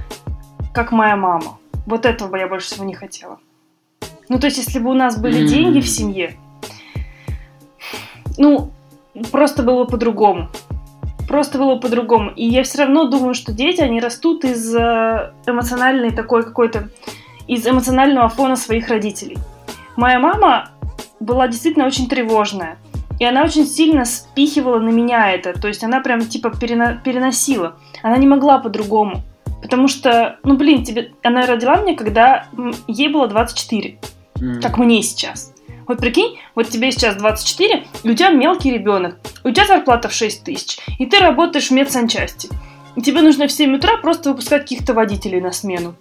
[0.73, 1.57] как моя мама.
[1.85, 3.39] Вот этого бы я больше всего не хотела.
[4.29, 5.47] Ну, то есть, если бы у нас были М.
[5.47, 6.37] деньги в семье,
[8.37, 8.71] ну,
[9.29, 10.47] просто было по-другому.
[11.27, 12.29] Просто было по-другому.
[12.29, 16.87] И я все равно думаю, что дети, они растут из э, эмоциональной такой какой-то,
[17.47, 19.37] из эмоционального фона своих родителей.
[19.97, 20.69] Моя мама
[21.19, 22.77] была действительно очень тревожная.
[23.19, 25.53] И она очень сильно спихивала на меня это.
[25.53, 27.77] То есть она прям типа перена- переносила.
[28.01, 29.21] Она не могла по-другому.
[29.61, 31.13] Потому что, ну блин, тебе...
[31.23, 32.47] она родила меня, когда
[32.87, 33.99] ей было 24.
[34.41, 34.61] М.
[34.61, 35.53] Как мне сейчас.
[35.87, 40.13] Вот прикинь, вот тебе сейчас 24, и у тебя мелкий ребенок, у тебя зарплата в
[40.13, 42.49] 6 тысяч, и ты работаешь в медсанчасти.
[42.95, 45.95] И тебе нужно в 7 утра просто выпускать каких-то водителей на смену.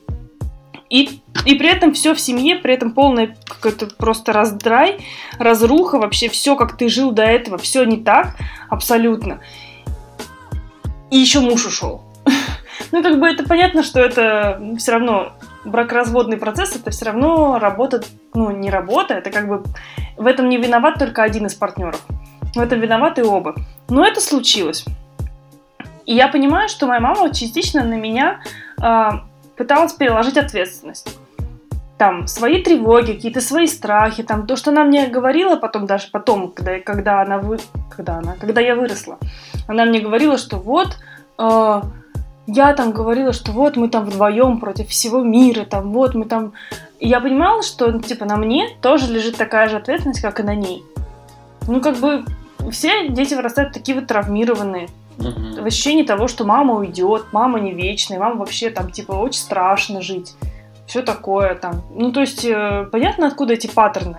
[0.92, 4.98] И, и при этом все в семье, при этом полный какой-то просто раздрай,
[5.38, 8.36] разруха, вообще все, как ты жил до этого, все не так,
[8.68, 9.40] абсолютно.
[11.10, 12.02] И еще муж ушел.
[12.90, 15.32] Ну, как бы это понятно, что это все равно
[15.64, 18.02] бракоразводный процесс, это все равно работа,
[18.34, 19.62] ну, не работа, это как бы
[20.18, 22.04] в этом не виноват только один из партнеров.
[22.54, 23.54] В этом виноваты оба.
[23.88, 24.84] Но это случилось.
[26.04, 28.40] И я понимаю, что моя мама частично на меня
[28.78, 29.24] а,
[29.56, 31.18] пыталась переложить ответственность.
[31.98, 36.50] Там свои тревоги, какие-то свои страхи, там то, что она мне говорила потом, даже потом,
[36.50, 37.58] когда, когда она вы,
[37.94, 39.18] когда она, когда я выросла,
[39.68, 40.98] она мне говорила, что вот
[41.38, 41.82] э,
[42.46, 46.54] я там говорила, что вот мы там вдвоем против всего мира, там вот мы там.
[46.98, 50.42] И я понимала, что ну, типа на мне тоже лежит такая же ответственность, как и
[50.42, 50.82] на ней.
[51.68, 52.24] Ну как бы
[52.70, 55.62] все дети вырастают такие вот травмированные Мгм.
[55.62, 60.02] в ощущении того, что мама уйдет, мама не вечная, мама вообще там, типа, очень страшно
[60.02, 60.34] жить.
[60.86, 61.82] Все такое там.
[61.94, 64.18] Ну, то есть, э, понятно, откуда эти паттерны.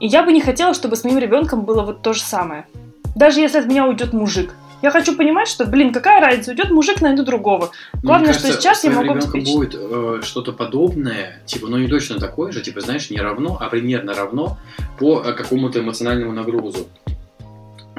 [0.00, 2.66] И я бы не хотела, чтобы с моим ребенком было вот то же самое.
[3.14, 4.54] Даже если от меня уйдет мужик.
[4.82, 7.70] Я хочу понимать, что, блин, какая разница, уйдет мужик, найду другого.
[8.02, 9.54] Главное, мне что кажется, сейчас с я могу обеспечить.
[9.54, 13.68] будет э, что-то подобное, типа, ну не точно такое же, типа, знаешь, не равно, а
[13.68, 14.58] примерно равно
[14.98, 16.88] по э, какому-то эмоциональному нагрузу.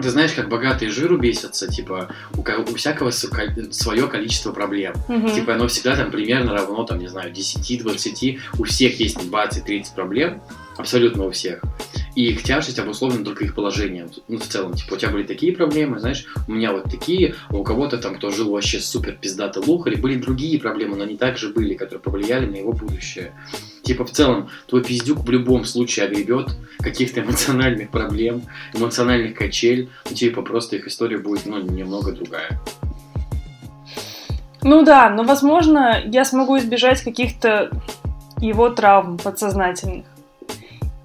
[0.01, 4.93] Ты знаешь, как богатые жиру бесятся, типа, у, у всякого свое количество проблем.
[5.08, 5.34] Мгм.
[5.34, 10.41] Типа, оно всегда там примерно равно, там, не знаю, 10-20, у всех есть 20-30 проблем,
[10.77, 11.62] абсолютно у всех.
[12.15, 14.10] И их тяжесть обусловлена только их положением.
[14.28, 17.56] Ну, в целом, типа, у тебя были такие проблемы, знаешь, у меня вот такие, а
[17.56, 21.49] у кого-то там, кто жил вообще супер пиздато лухари, были другие проблемы, но они также
[21.49, 23.34] были, которые повлияли на его будущее.
[23.82, 30.15] Типа, в целом, твой пиздюк в любом случае огребет каких-то эмоциональных проблем, эмоциональных качель, ну,
[30.15, 32.60] типа, просто их история будет, ну, немного другая.
[34.62, 37.71] Ну да, но, возможно, я смогу избежать каких-то
[38.39, 40.06] его травм подсознательных.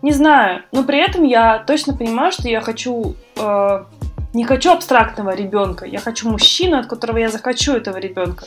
[0.02, 3.16] Не знаю, но при этом я точно понимаю, что я хочу...
[3.36, 3.84] э,
[4.34, 8.44] не хочу абстрактного ребенка, я хочу мужчину, от которого я захочу этого ребенка.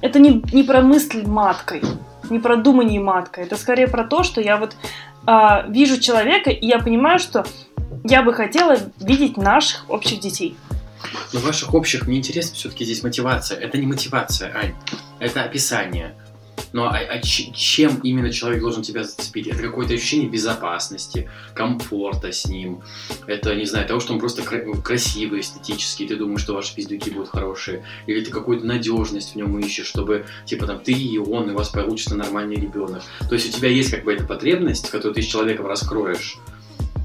[0.00, 1.82] Это не, не про мысль маткой,
[2.30, 3.44] не про думание маткой.
[3.44, 4.76] Это скорее про то, что я вот
[5.26, 7.44] э, вижу человека, и я понимаю, что
[8.04, 10.56] я бы хотела видеть наших общих детей.
[11.32, 13.58] Но ваших общих мне интересно все-таки здесь мотивация.
[13.58, 14.74] Это не мотивация, Ань.
[15.18, 16.14] Это описание.
[16.72, 19.46] Но а, а ч- чем именно человек должен тебя зацепить?
[19.46, 22.82] Это какое-то ощущение безопасности, комфорта с ним.
[23.26, 27.10] Это, не знаю, того, что он просто кра- красивый, эстетический, ты думаешь, что ваши пиздюки
[27.10, 27.84] будут хорошие.
[28.06, 31.56] Или ты какую-то надежность в нем ищешь, чтобы, типа, там, ты и он, и у
[31.56, 33.02] вас получится нормальный ребенок.
[33.28, 36.38] То есть у тебя есть как бы эта потребность, которую ты с человеком раскроешь.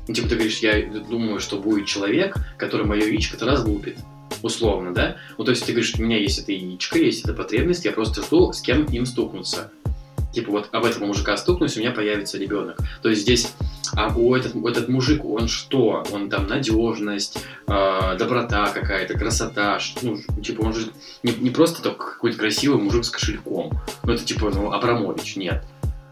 [0.07, 3.97] Ну, типа, ты говоришь, я думаю, что будет человек, который мое яичко-то разлупит.
[4.41, 5.17] Условно, да?
[5.37, 8.21] Ну, то есть ты говоришь, у меня есть это яичко, есть эта потребность, я просто
[8.21, 9.71] жду, с кем им стукнуться.
[10.33, 12.77] Типа вот об этого мужика стукнусь, у меня появится ребенок.
[13.01, 13.53] То есть здесь,
[13.95, 16.03] а у этот, этот мужик, он что?
[16.11, 19.79] Он там надежность, э, доброта какая-то, красота.
[20.03, 20.91] Ну, типа он же
[21.23, 23.71] не, не просто только какой-то красивый мужик с кошельком.
[24.03, 25.63] Ну, это типа, ну, Абрамович, нет.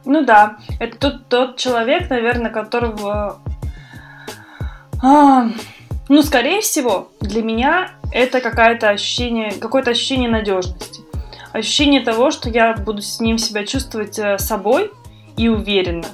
[0.05, 3.41] Ну да, это тот, тот человек, наверное, которого...
[5.03, 5.49] а,
[6.07, 11.01] ну, скорее всего, для меня это какое-то ощущение, какое-то ощущение надежности.
[11.53, 14.91] Ощущение того, что я буду с ним себя чувствовать э, собой
[15.37, 16.07] и уверенно.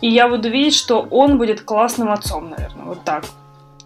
[0.00, 3.24] И я буду видеть, что он будет классным отцом, наверное, вот так.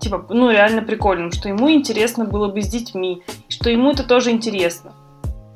[0.01, 4.31] Типа, ну, реально прикольным, что ему интересно было бы с детьми, что ему это тоже
[4.31, 4.93] интересно.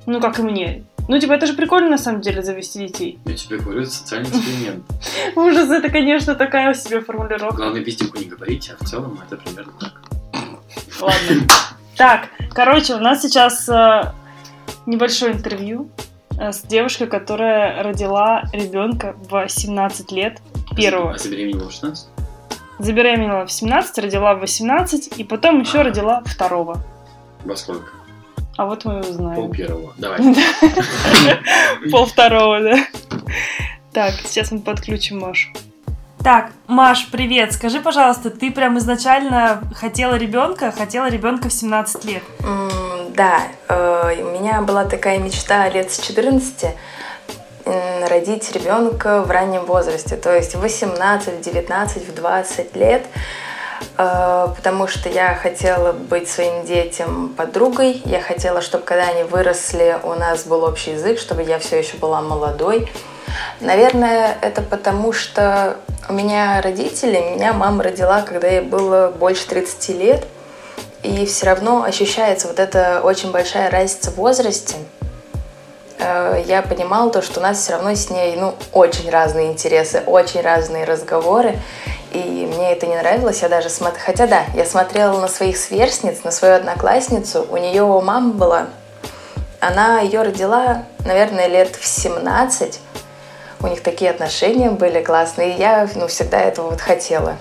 [0.06, 0.84] Ну, как и мне.
[1.08, 3.18] Ну, типа, это же прикольно, на самом деле, завести детей.
[3.24, 4.84] Я тебе говорю, это социальный эксперимент.
[5.36, 7.56] Ужас, это, конечно, такая себе формулировка.
[7.56, 10.00] Главное, пиздюку не говорить, а в целом это примерно так.
[11.00, 11.46] Ладно.
[11.96, 14.12] Так, короче, у нас сейчас э,
[14.86, 15.90] небольшое интервью
[16.38, 20.40] э, с девушкой, которая родила ребенка в 17 лет.
[20.76, 21.14] Первого.
[21.14, 22.08] А забеременела в 16?
[22.78, 26.82] Забеременела в 17, родила в 18, и потом еще родила второго.
[27.44, 27.90] Во сколько?
[28.56, 29.50] А вот мы и Пол узнаем.
[29.52, 29.92] первого.
[29.96, 30.18] Давай.
[31.90, 32.76] Пол второго, да.
[33.92, 35.50] Так, сейчас мы подключим Машу.
[36.22, 37.52] Так, Маш, привет.
[37.52, 42.22] Скажи, пожалуйста, ты прям изначально хотела ребенка, хотела ребенка в 17 лет.
[42.44, 42.70] М,
[43.14, 46.76] Да, э, у меня была такая мечта лет с 14
[47.66, 53.04] м, родить ребенка в раннем возрасте, то есть в 18, в 19, в 20 лет,
[53.98, 59.98] э, потому что я хотела быть своим детям подругой, я хотела, чтобы когда они выросли,
[60.04, 62.90] у нас был общий язык, чтобы я все еще была молодой.
[63.60, 65.76] Наверное, это потому, что
[66.08, 70.26] у меня родители, меня мама родила, когда ей было больше 30 лет,
[71.02, 74.76] и все равно ощущается вот эта очень большая разница в возрасте.
[75.98, 80.02] Э, Я понимала то, что у нас все равно с ней ну, очень разные интересы,
[80.06, 81.58] очень разные разговоры.
[82.12, 82.18] И
[82.54, 83.42] мне это не нравилось.
[83.42, 83.98] Я даже смотр...
[83.98, 87.46] Хотя да, я смотрела на своих сверстниц, на свою одноклассницу.
[87.50, 88.66] У нее мама была.
[89.60, 92.80] Она ее родила, наверное, лет в 17.
[93.62, 95.54] У них такие отношения были классные.
[95.54, 97.36] И я ну, всегда этого вот хотела.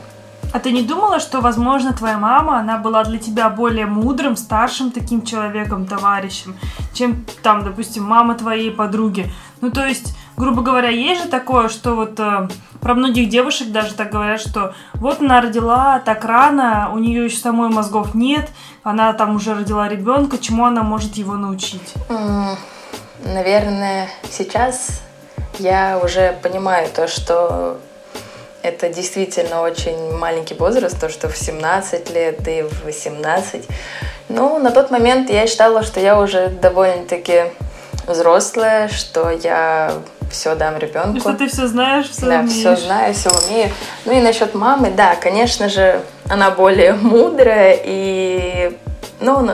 [0.53, 4.91] А ты не думала, что, возможно, твоя мама, она была для тебя более мудрым, старшим
[4.91, 6.55] таким человеком, товарищем,
[6.93, 9.31] чем там, допустим, мама твоей подруги?
[9.61, 12.49] Ну, то есть, грубо говоря, есть же такое, что вот э,
[12.81, 17.37] про многих девушек даже так говорят, что вот она родила так рано, у нее еще
[17.37, 18.49] самой мозгов нет,
[18.83, 21.93] она там уже родила ребенка, чему она может его научить?
[23.23, 25.01] Наверное, сейчас
[25.59, 27.77] я уже понимаю то, что
[28.61, 33.65] это действительно очень маленький возраст, то, что в 17 лет, и в 18.
[34.29, 37.45] Ну, на тот момент я считала, что я уже довольно-таки
[38.07, 39.93] взрослая, что я
[40.31, 41.17] все дам ребенку.
[41.17, 42.53] И что ты все знаешь, все Да, умеешь.
[42.53, 43.69] все знаю, все умею.
[44.05, 48.77] Ну и насчет мамы, да, конечно же, она более мудрая и,
[49.19, 49.49] ну,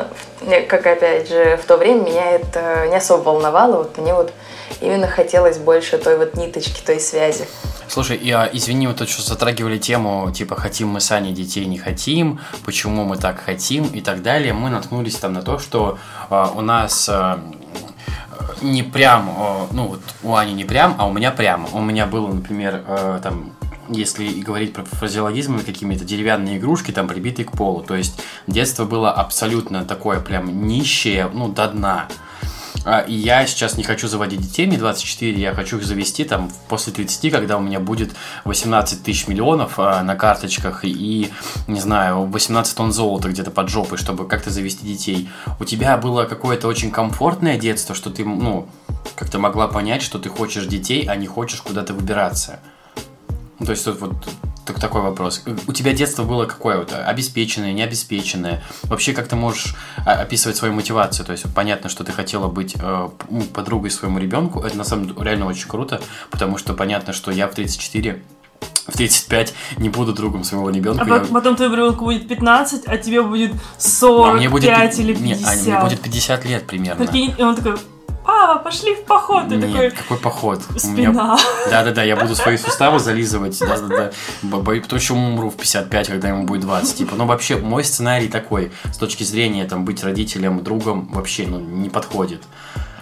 [0.68, 4.34] как опять же, в то время меня это не особо волновало, вот мне вот
[4.82, 7.46] именно хотелось больше той вот ниточки, той связи.
[7.88, 11.78] Слушай, я, извини, мы тут что затрагивали тему, типа, хотим мы с Аней детей, не
[11.78, 14.54] хотим, почему мы так хотим и так далее.
[14.54, 15.98] Мы наткнулись там на то, что
[16.30, 17.38] э, у нас э,
[18.62, 21.68] не прям, э, ну вот у Ани не прям, а у меня прям.
[21.74, 23.54] У меня было, например, э, там
[23.90, 27.82] если говорить про фразеологизмы, какими-то деревянные игрушки, там, прибитые к полу.
[27.82, 32.08] То есть детство было абсолютно такое прям нищее, ну, до дна.
[32.88, 36.50] А, И я сейчас не хочу заводить детей, мне 24, я хочу их завести там
[36.70, 41.30] после 30, когда у меня будет 18 тысяч миллионов а, на карточках и,
[41.68, 45.30] не знаю, 18 тонн золота где-то под жопой, чтобы как-то завести детей.
[45.60, 48.70] У тебя было какое-то очень комфортное детство, что ты, ну,
[49.16, 52.62] как-то могла понять, что ты хочешь детей, а не хочешь куда-то выбираться.
[53.60, 54.12] Ну, то есть тут вот
[54.66, 55.44] так- такой вопрос.
[55.68, 56.94] У тебя детство было какое вот?
[56.94, 58.64] Обеспеченное, необеспеченное?
[58.84, 61.26] Вообще, как ты можешь а, описывать свою мотивацию?
[61.26, 64.62] То есть, понятно, что ты хотела быть э, ну, подругой своему ребенку.
[64.62, 68.22] Это на самом деле реально очень круто, потому что понятно, что я в 34
[68.88, 71.04] в 35 не буду другом своего ребенка.
[71.04, 75.34] А пот- потом твоему ребенку будет 15, а тебе будет 45 мне будет, или не,
[75.34, 75.48] 50.
[75.48, 77.06] Аня, мне будет 50 лет примерно.
[77.06, 77.78] Прикинь, и он такой,
[78.28, 79.48] папа, пошли в поход.
[79.50, 80.62] Ты Нет, такой, какой поход?
[80.78, 81.38] Спина.
[81.72, 84.12] Да-да-да, я буду свои суставы зализывать, да-да-да.
[84.52, 86.98] Потому что умру в 55, когда ему будет 20.
[86.98, 91.60] Типа, ну вообще, мой сценарий такой, с точки зрения там быть родителем, другом, вообще, ну,
[91.60, 92.44] не подходит.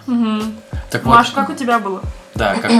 [0.06, 0.56] Мгм.
[0.90, 2.00] Так Маш, вот, как у тебя было?
[2.34, 2.72] да, как...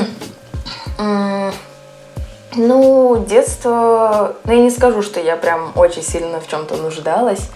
[2.58, 4.36] Ну, детство...
[4.44, 7.50] Ну, я не скажу, что я прям очень сильно в чем-то нуждалась.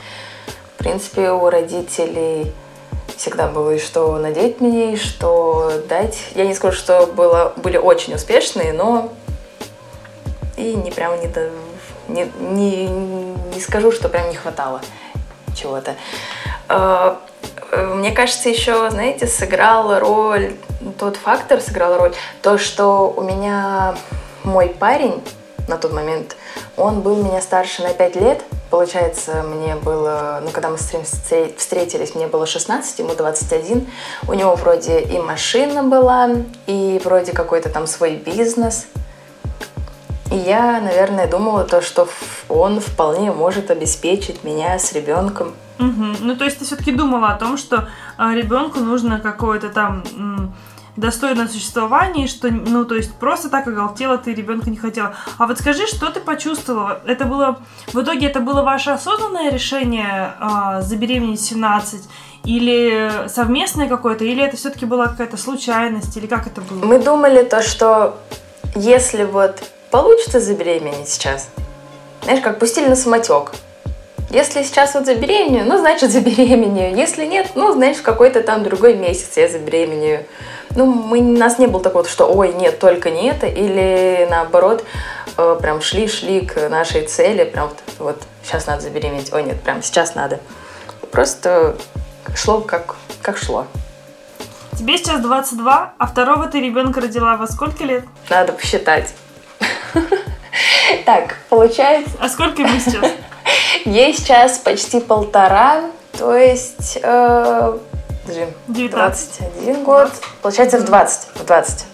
[0.74, 2.52] В принципе, у родителей
[3.20, 6.28] всегда было и что надеть мне, и что дать.
[6.34, 9.12] Я не скажу, что было, были очень успешные, но
[10.56, 11.50] и не прям не, до-
[12.08, 14.80] не, не, не скажу, что прям не хватало
[15.54, 15.96] чего-то.
[16.70, 17.16] Э,
[17.72, 20.54] э, мне кажется, еще, знаете, сыграл роль,
[20.98, 23.96] тот фактор сыграл роль, то, что у меня
[24.44, 25.22] мой парень
[25.68, 26.36] на тот момент,
[26.76, 32.28] он был меня старше на 5 лет, Получается, мне было, ну, когда мы встретились, мне
[32.28, 33.88] было 16, ему 21.
[34.28, 36.30] У него вроде и машина была,
[36.68, 38.86] и вроде какой-то там свой бизнес.
[40.30, 42.08] И я, наверное, думала то, что
[42.48, 45.52] он вполне может обеспечить меня с ребенком.
[45.78, 46.18] Мгм.
[46.20, 50.54] Ну, то есть ты все-таки думала о том, что ребенку нужно какое-то там
[50.96, 55.14] достойное существование, что, ну, то есть просто так оголтела ты ребенка не хотела.
[55.38, 57.00] А вот скажи, что ты почувствовала?
[57.06, 57.60] Это было,
[57.92, 62.08] в итоге это было ваше осознанное решение а, забеременеть в 17?
[62.44, 64.24] Или совместное какое-то?
[64.24, 66.16] Или это все-таки была какая-то случайность?
[66.16, 66.84] Или как это было?
[66.84, 68.18] Мы думали то, что
[68.74, 71.50] если вот получится забеременеть сейчас,
[72.22, 73.52] знаешь, как пустили на самотек.
[74.30, 76.96] Если сейчас вот забеременею, ну, значит, забеременею.
[76.96, 80.24] Если нет, ну, значит, в какой-то там другой месяц я забеременею.
[80.76, 83.46] Ну, мы, у нас не было такого, что, ой, нет, только не это.
[83.46, 84.84] Или наоборот,
[85.36, 89.32] э, прям шли-шли к нашей цели, прям вот, вот сейчас надо забеременеть.
[89.32, 90.40] Ой, нет, прям сейчас надо.
[91.10, 91.76] Просто
[92.36, 93.66] шло как, как шло.
[94.78, 98.04] Тебе сейчас 22, а второго ты ребенка родила во сколько лет?
[98.28, 99.12] Надо посчитать.
[101.04, 103.12] Так, получается, А сколько ему сейчас?
[103.84, 105.82] ей сейчас почти полтора,
[106.18, 107.78] то есть, э,
[108.30, 109.38] подожди, 19.
[109.38, 110.10] 21 год.
[110.42, 111.86] Получается в 20, в 20.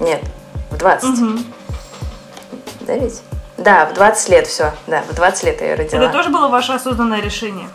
[0.00, 0.22] Нет,
[0.70, 1.08] в 20.
[1.08, 1.44] Мгм.
[2.80, 3.22] Да ведь?
[3.56, 4.72] Да, в 20 лет все.
[4.86, 6.04] Да, в 20 лет я ее родила.
[6.04, 7.68] Это тоже было ваше осознанное решение?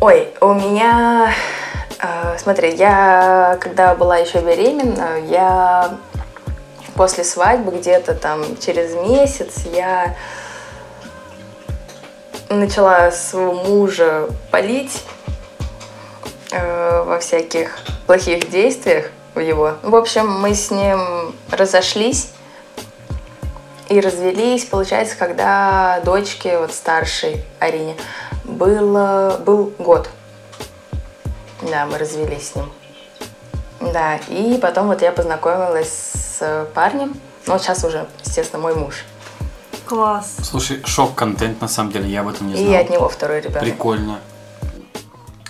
[0.00, 1.32] Ой, у меня...
[1.98, 5.90] э, смотри, я когда была еще беременна, я
[6.94, 10.16] после свадьбы где-то там через месяц я
[12.50, 15.02] начала своего мужа полить
[16.52, 19.74] э, во всяких плохих действиях в его.
[19.82, 22.30] В общем, мы с ним разошлись
[23.88, 27.96] и развелись, получается, когда дочке, вот старшей Арине,
[28.44, 30.08] было, был год.
[31.62, 32.72] Да, мы развелись с ним.
[33.80, 39.04] Да, и потом вот я познакомилась с парнем, ну, вот сейчас уже, естественно, мой муж.
[39.86, 40.36] Класс.
[40.42, 42.80] Слушай, шок-контент, на самом деле, я об этом не и знал.
[42.80, 43.60] от него второй ребенок.
[43.60, 44.20] Прикольно.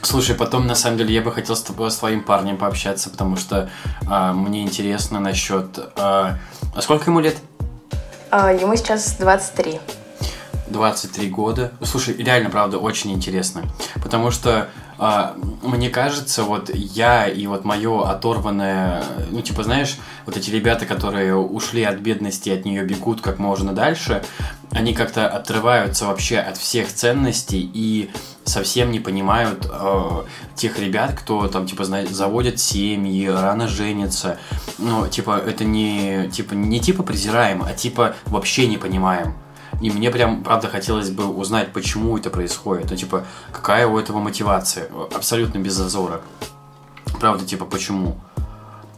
[0.02, 3.36] Слушай, потом, на самом деле, я бы хотел с тобой, с твоим парнем пообщаться, потому
[3.36, 3.68] что
[4.06, 5.78] а, мне интересно насчет...
[5.96, 6.38] А,
[6.74, 7.36] а сколько ему лет?
[8.30, 9.80] А, ему сейчас 23.
[10.68, 11.72] 23 года.
[11.82, 13.62] Слушай, реально, правда, очень интересно.
[14.02, 14.68] Потому что
[15.62, 21.34] мне кажется, вот я и вот мое оторванное, ну, типа, знаешь, вот эти ребята, которые
[21.36, 24.22] ушли от бедности, от нее бегут как можно дальше,
[24.70, 28.10] они как-то отрываются вообще от всех ценностей и
[28.44, 30.22] совсем не понимают э,
[30.54, 34.38] тех ребят, кто там, типа, знаешь, заводят семьи, рано женятся.
[34.76, 39.34] Ну, типа, это не, типа, не типа презираем, а типа вообще не понимаем.
[39.80, 42.90] И мне прям, правда, хотелось бы узнать, почему это происходит.
[42.90, 44.88] Ну, типа, какая у этого мотивация?
[45.14, 46.20] Абсолютно без зазора.
[47.18, 48.16] Правда, типа, почему?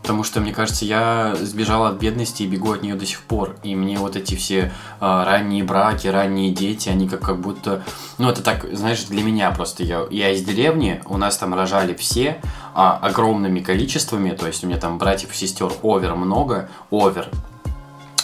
[0.02, 3.54] Потому что, мне кажется, я сбежал от бедности и бегу от нее до сих пор.
[3.62, 7.84] И мне вот эти все а, ранние браки, ранние дети, они как, как будто...
[8.18, 9.84] Ну, это так, знаешь, для меня просто.
[9.84, 12.40] Я, я из деревни, у нас там рожали все
[12.74, 14.32] а, огромными количествами.
[14.32, 16.68] То есть у меня там братьев и сестер овер много.
[16.90, 17.28] Овер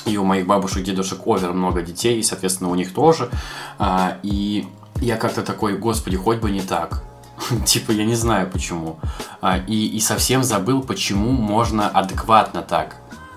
[0.09, 3.31] и у моих бабушек, дедушек овер много детей, и, соответственно, у них тоже.
[3.79, 4.67] А, и
[5.01, 7.03] я как-то такой, господи, хоть бы не так.
[7.67, 8.99] Типа, я не знаю почему.
[9.41, 12.97] А, и, и совсем забыл, почему можно адекватно так.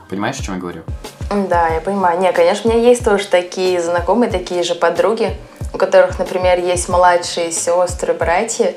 [0.09, 0.81] Понимаешь, о чем я говорю?
[1.29, 2.19] Да, я понимаю.
[2.19, 5.37] Не, конечно, у меня есть тоже такие знакомые, такие же подруги,
[5.73, 8.75] у которых, например, есть младшие сестры, братья,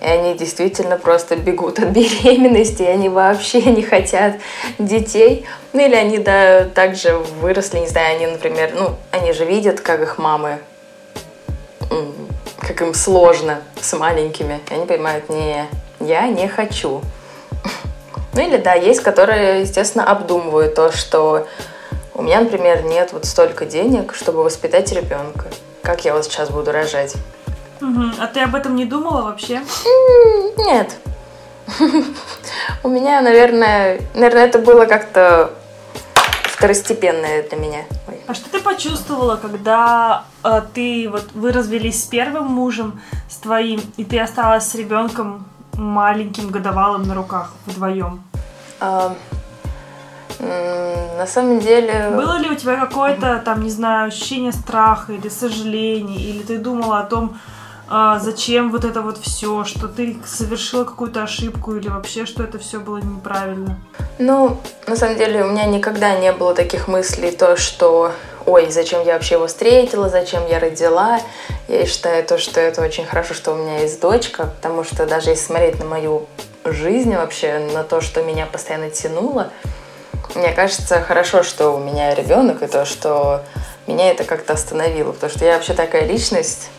[0.00, 4.34] и они действительно просто бегут от беременности, и они вообще не хотят
[4.78, 5.46] детей.
[5.72, 10.00] Ну или они, да, также выросли, не знаю, они, например, ну, они же видят, как
[10.00, 10.58] их мамы,
[12.58, 14.60] как им сложно с маленькими.
[14.70, 15.66] И они понимают, не,
[16.00, 17.02] я не хочу.
[18.34, 21.46] Ну или да, есть, которые, естественно, обдумывают то, что
[22.12, 25.46] у меня, например, нет вот столько денег, чтобы воспитать ребенка.
[25.82, 27.14] Как я вот сейчас буду рожать?
[27.80, 28.14] Мгм.
[28.18, 29.60] А ты об этом не думала вообще?
[30.58, 30.98] Нет.
[32.82, 35.50] У меня, наверное, наверное, это было как-то
[36.44, 37.84] второстепенное для меня.
[38.08, 38.20] Ой.
[38.26, 43.80] А что ты почувствовала, когда э, ты вот вы развелись с первым мужем, с твоим,
[43.96, 48.22] и ты осталась с ребенком маленьким годовалым на руках вдвоем?
[48.80, 49.14] А,
[50.38, 52.10] на самом деле...
[52.14, 57.00] Было ли у тебя какое-то там, не знаю, ощущение страха или сожаления, или ты думала
[57.00, 57.38] о том,
[57.88, 62.58] а, зачем вот это вот все, что ты совершила какую-то ошибку или вообще, что это
[62.58, 63.78] все было неправильно?
[64.18, 68.12] Ну, на самом деле, у меня никогда не было таких мыслей, то, что
[68.46, 71.20] ой, зачем я вообще его встретила, зачем я родила.
[71.68, 75.30] Я считаю то, что это очень хорошо, что у меня есть дочка, потому что даже
[75.30, 76.26] если смотреть на мою
[76.64, 79.50] жизнь вообще, на то, что меня постоянно тянуло,
[80.34, 83.42] мне кажется, хорошо, что у меня ребенок, и то, что
[83.86, 86.70] меня это как-то остановило, потому что я вообще такая личность,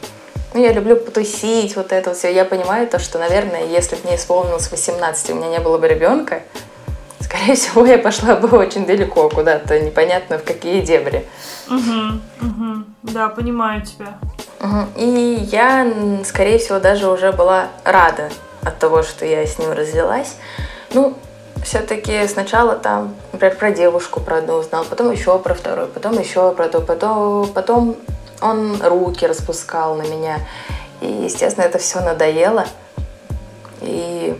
[0.58, 2.34] ну, я люблю потусить, вот это все.
[2.34, 5.78] Я понимаю то, что, наверное, если бы мне исполнилось 18, и у меня не было
[5.78, 6.42] бы ребенка,
[7.20, 11.28] скорее всего, я пошла бы очень далеко куда-то, непонятно в какие дебри.
[11.68, 12.84] Угу, угу.
[13.04, 14.18] Да, понимаю тебя.
[14.60, 14.88] Угу.
[14.96, 15.94] И я,
[16.26, 18.32] скорее всего, даже уже была рада
[18.64, 20.38] от того, что я с ним развелась.
[20.92, 21.14] Ну,
[21.64, 26.52] все-таки сначала там, например, про девушку про одну узнал, потом еще про вторую, потом еще
[26.54, 27.98] про ту, потом, потом
[28.42, 30.40] он руки распускал на меня.
[31.02, 32.66] И, естественно, это все надоело.
[33.82, 34.38] И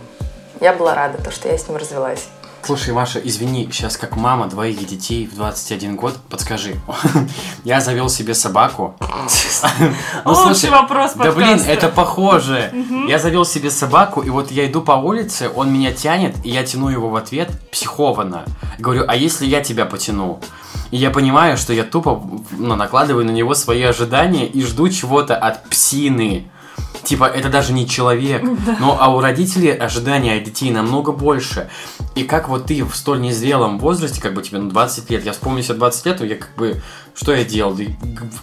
[0.60, 2.28] я была рада, то, что я с ним развелась.
[2.68, 6.76] Слушай, Маша, извини, сейчас как мама двоих детей в 21 год, подскажи.
[7.64, 8.96] Я завел себе собаку.
[10.26, 12.72] Ну, Лучший вопрос Да блин, это похоже.
[13.08, 16.64] Я завел себе собаку, и вот я иду по улице, он меня тянет, и я
[16.64, 18.46] тяну его в ответ психованно.
[18.78, 20.40] Говорю, а если я тебя потяну?
[20.92, 22.22] И я понимаю, что я тупо
[22.52, 26.50] ну, накладываю на него свои ожидания и жду чего-то от псины.
[27.04, 28.44] Типа, это даже не человек.
[28.66, 28.78] Да.
[28.80, 31.70] Но а у родителей ожидания от детей намного больше.
[32.16, 35.32] И как вот ты в столь незрелом возрасте, как бы тебе ну, 20 лет, я
[35.32, 36.82] вспомню себе 20 лет, я как бы,
[37.16, 37.78] что я делал?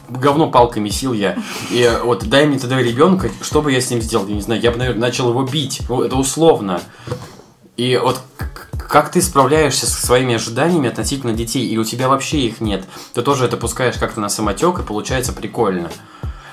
[0.09, 1.37] Говно палкой месил я.
[1.71, 4.27] И вот дай мне тогда ребенка, что бы я с ним сделал?
[4.29, 5.83] Я не знаю, я бы, наверное, начал его бить.
[5.89, 6.81] Ну, это условно.
[7.77, 8.21] И вот
[8.77, 13.23] как ты справляешься со своими ожиданиями относительно детей, и у тебя вообще их нет, ты
[13.23, 15.91] тоже это пускаешь как-то на самотек, и получается прикольно.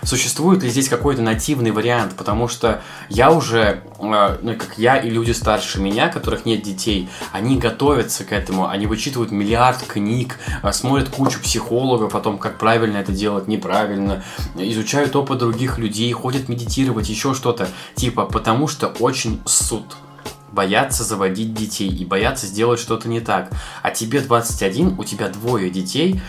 [0.04, 5.08] Существует ли здесь какой-то нативный вариант, потому что я уже, э, ну, как я и
[5.08, 10.72] люди старше меня, которых нет детей, они готовятся к этому, они вычитывают миллиард книг, э,
[10.72, 14.24] смотрят кучу психологов о том, как правильно это делать, неправильно,
[14.56, 19.86] изучают опыт других людей, ходят медитировать, еще что-то, типа, потому что очень суд
[20.52, 23.50] боятся заводить детей и боятся сделать что-то не так.
[23.82, 26.22] А тебе 21, у тебя двое детей,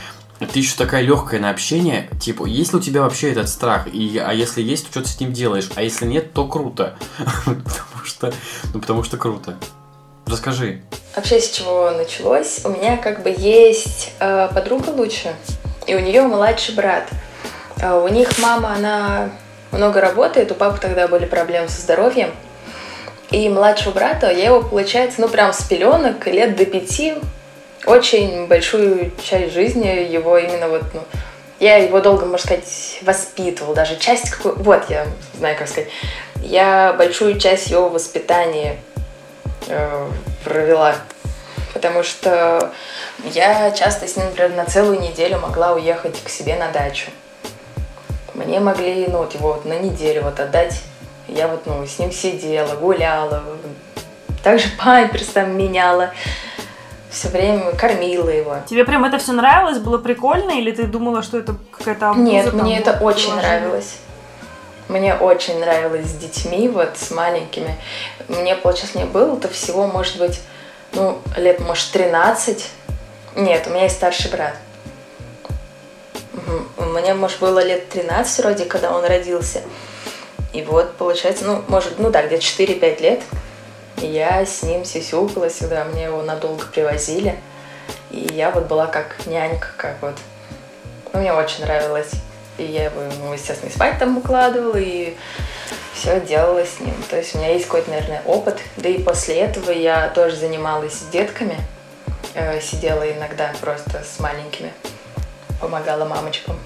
[0.46, 3.86] ты еще такая легкая на общение, типа, есть ли у тебя вообще этот страх?
[3.92, 5.68] И, а если есть, то что ты с ним делаешь?
[5.74, 6.96] А если нет, то круто.
[7.44, 8.32] потому что,
[8.74, 9.56] ну, потому что круто.
[10.26, 10.82] Расскажи.
[11.14, 12.60] Вообще, с чего началось?
[12.64, 15.34] У меня как бы есть э, подруга лучше,
[15.86, 17.08] и у нее младший брат.
[17.78, 19.30] Э, у них мама, она
[19.72, 22.30] много работает, у папы тогда были проблемы со здоровьем.
[23.32, 27.14] И младшего брата, я его, получается, ну прям с пеленок, лет до пяти,
[27.86, 31.00] очень большую часть жизни его именно вот, ну,
[31.58, 35.06] я его долго, можно сказать, воспитывал, даже часть какой, вот, я
[35.38, 35.88] знаю, как сказать,
[36.42, 38.76] я большую часть его воспитания
[39.66, 40.08] э,
[40.44, 40.94] провела,
[41.72, 42.70] потому что
[43.32, 47.10] я часто с ним, например, на целую неделю могла уехать к себе на дачу.
[48.34, 50.82] Мне могли, ну, вот его вот на неделю вот отдать,
[51.34, 53.42] я вот, ну, с ним сидела, гуляла,
[54.42, 56.10] также памперс там меняла,
[57.10, 58.56] все время кормила его.
[58.68, 62.22] Тебе прям это все нравилось, было прикольно, или ты думала, что это какая-то абуза?
[62.22, 63.96] Нет, мне это очень нравилось.
[64.88, 67.76] Мне очень нравилось с детьми, вот с маленькими.
[68.28, 70.40] Мне, получается, мне было-то всего, может быть,
[70.92, 72.68] ну, лет, может, 13.
[73.36, 74.56] Нет, у меня есть старший брат.
[76.34, 76.84] Угу.
[76.84, 79.62] Мне, может, было лет 13 вроде, когда он родился.
[80.52, 83.20] И вот, получается, ну, может, ну да, где-то 4-5 лет
[84.02, 87.38] я с ним сисюкала всегда, мне его надолго привозили.
[88.10, 90.14] И я вот была как нянька, как вот.
[91.12, 92.10] Ну, мне очень нравилось.
[92.58, 95.14] И я его, ну, естественно, и спать там укладывала, и
[95.94, 96.94] все делала с ним.
[97.08, 98.60] То есть у меня есть какой-то, наверное, опыт.
[98.76, 101.58] Да и после этого я тоже занималась с детками.
[102.34, 104.72] Э, сидела иногда просто с маленькими.
[105.60, 106.58] Помогала мамочкам.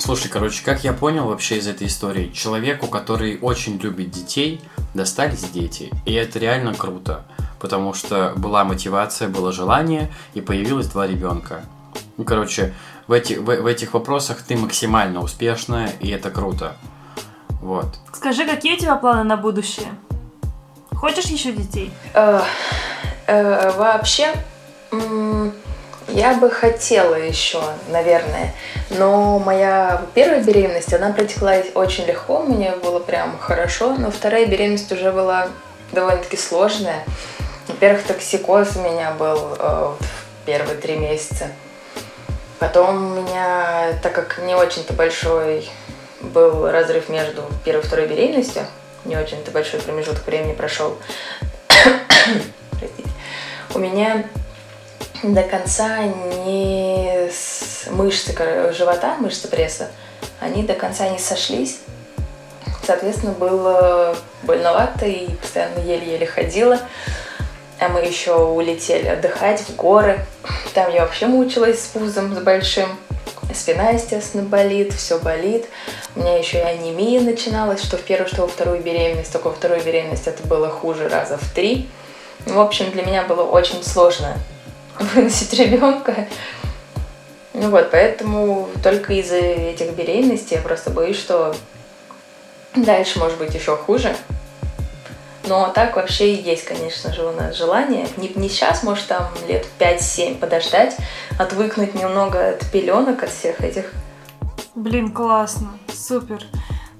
[0.00, 4.60] Слушай, короче, как я понял вообще из этой истории, человеку, который очень любит детей,
[4.94, 5.90] достались дети.
[6.06, 7.24] И это реально круто,
[7.58, 11.64] потому что была мотивация, было желание, и появилось два ребенка.
[12.16, 12.74] Ну, короче,
[13.08, 16.76] в, эти, в, в этих вопросах ты максимально успешная, и это круто.
[17.60, 17.98] Вот.
[18.12, 19.88] Скажи, какие у тебя планы на будущее?
[20.94, 21.92] Хочешь еще детей?
[22.14, 22.42] Э,
[23.26, 24.32] э, вообще,
[26.08, 28.54] я бы хотела еще, наверное,
[28.90, 34.90] но моя первая беременность, она протекла очень легко, мне было прям хорошо, но вторая беременность
[34.90, 35.48] уже была
[35.92, 37.04] довольно-таки сложная.
[37.66, 41.48] Во-первых, токсикоз у меня был э, в первые три месяца.
[42.58, 45.68] Потом у меня, так как не очень-то большой
[46.20, 48.62] был разрыв между первой и второй беременностью.
[49.04, 50.96] Не очень-то большой промежуток времени прошел.
[53.74, 54.24] У меня
[55.22, 58.32] до конца не с мышцы
[58.72, 59.88] живота, мышцы пресса,
[60.40, 61.80] они до конца не сошлись.
[62.84, 66.80] Соответственно, было больновато и постоянно еле-еле ходила.
[67.80, 70.20] А мы еще улетели отдыхать в горы.
[70.74, 72.88] Там я вообще мучилась с пузом, с большим.
[73.54, 75.66] Спина, естественно, болит, все болит.
[76.16, 79.32] У меня еще и анемия начиналась, что в первую, что во вторую беременность.
[79.32, 81.88] Только во вторую беременность это было хуже раза в три.
[82.46, 84.36] В общем, для меня было очень сложно
[85.00, 86.28] выносить ребенка.
[87.54, 91.54] Ну вот, поэтому только из-за этих беременностей я просто боюсь, что
[92.76, 94.14] дальше может быть еще хуже.
[95.46, 98.06] Но так вообще и есть, конечно же, у нас желание.
[98.16, 100.96] Не, не сейчас, может, там лет 5-7 подождать,
[101.38, 103.92] отвыкнуть немного от пеленок, от всех этих.
[104.74, 106.44] Блин, классно, супер.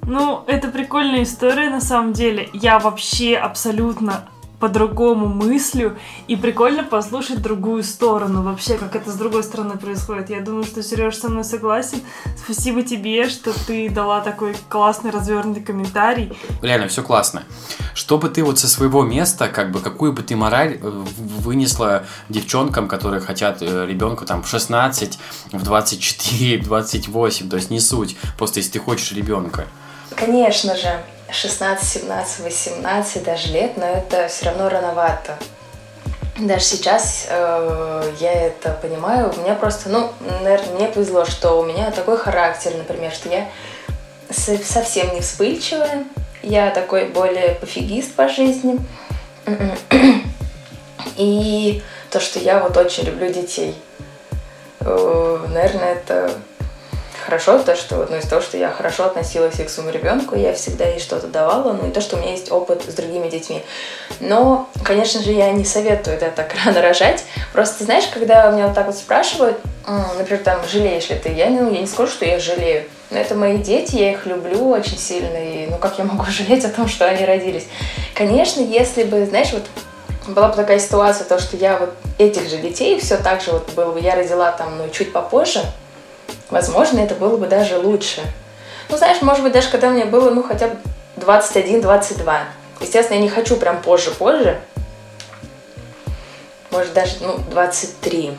[0.03, 2.49] Ну, это прикольная история на самом деле.
[2.55, 4.29] Я вообще абсолютно
[4.61, 5.97] по-другому мыслю,
[6.27, 10.31] и прикольно послушать другую сторону, вообще, как это с другой стороны происходит.
[10.31, 12.01] Я думаю, что Сереж со мной согласен.
[12.37, 16.37] Спасибо тебе, что ты дала такой классный развернутый комментарий.
[16.63, 17.45] Реально, все классно.
[17.95, 22.05] Что бы ты вот со своего места, как бы, какую бы ты мораль э, вынесла
[22.29, 25.19] девчонкам, которые хотят э, ребенка там в 16,
[25.53, 29.67] в 24, в 28, то есть не суть, просто если ты хочешь ребенка.
[30.17, 31.01] Конечно же,
[31.31, 35.37] 16, 17, 18 даже лет, но это все равно рановато.
[36.39, 39.33] Даже сейчас э, я это понимаю.
[39.37, 40.11] У меня просто, ну,
[40.43, 43.49] наверное, мне повезло, что у меня такой характер, например, что я
[44.31, 46.05] со- совсем не вспыльчивая.
[46.43, 48.79] Я такой более пофигист по жизни.
[51.17, 53.75] И то, что я вот очень люблю детей.
[54.81, 56.31] Э, Наверное, это
[57.29, 60.87] хорошо, то, что, ну, из того, что я хорошо относилась к своему ребенку, я всегда
[60.87, 63.63] ей что-то давала, ну, и то, что у меня есть опыт с другими детьми.
[64.19, 67.25] Но, конечно же, я не советую это так рано рожать.
[67.53, 69.59] Просто, знаешь, когда меня вот так вот спрашивают,
[70.17, 72.85] например, там, жалеешь ли ты, я, ну, я не скажу, что я жалею.
[73.11, 76.65] Но это мои дети, я их люблю очень сильно, и, ну, как я могу жалеть
[76.65, 77.67] о том, что они родились?
[78.15, 79.65] Конечно, если бы, знаешь, вот
[80.27, 83.71] была бы такая ситуация, то, что я вот этих же детей все так же вот
[83.75, 85.63] было бы, я родила там, ну, чуть попозже,
[86.51, 88.23] возможно, это было бы даже лучше.
[88.89, 90.77] Ну, знаешь, может быть, даже когда мне было, ну, хотя бы
[91.17, 92.41] 21-22.
[92.81, 94.61] Естественно, я не хочу прям позже-позже.
[96.71, 98.37] Может, даже, ну, 23.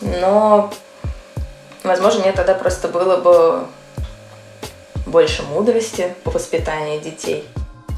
[0.00, 0.72] Но,
[1.82, 3.66] возможно, мне тогда просто было бы
[5.06, 7.48] больше мудрости по воспитанию детей.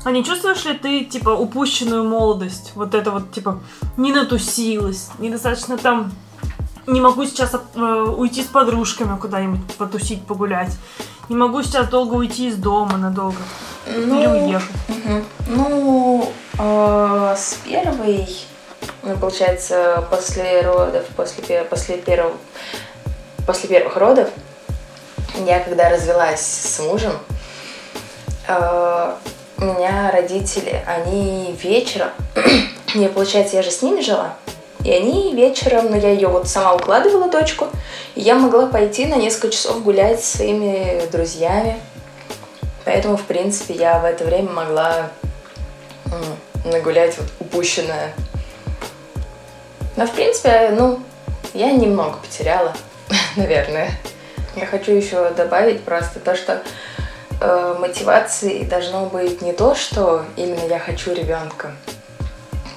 [0.05, 2.73] А не чувствуешь ли ты, типа, упущенную молодость?
[2.75, 3.61] Вот это вот, типа,
[3.97, 6.13] не натусилась, недостаточно там...
[6.89, 7.81] Не могу сейчас э,
[8.17, 10.71] уйти с подружками куда-нибудь потусить, погулять.
[11.29, 13.37] Не могу сейчас долго уйти из дома надолго.
[13.87, 14.75] Или уехать.
[14.89, 15.25] Мгм.
[15.49, 18.27] Ну, э, с первой,
[19.03, 22.33] ну, получается, после родов, после, после, первого,
[23.47, 24.31] после первых родов,
[25.47, 27.13] я когда развелась с мужем,
[28.47, 29.15] э,
[29.59, 32.09] у меня родители, они вечером,
[32.95, 34.37] не, получается, я же с ними жила,
[34.85, 37.67] и они вечером, ну, я ее вот сама укладывала, дочку,
[38.15, 41.79] и я могла пойти на несколько часов гулять со своими друзьями,
[42.89, 45.11] Поэтому, в принципе, я в это время могла
[46.65, 48.15] нагулять вот упущенное.
[49.95, 50.99] Но, в принципе, ну,
[51.53, 52.73] я немного потеряла,
[53.37, 53.91] наверное.
[54.57, 56.63] Я хочу еще добавить просто то, что
[57.43, 61.73] э, мотивацией должно быть не то, что именно я хочу ребенка.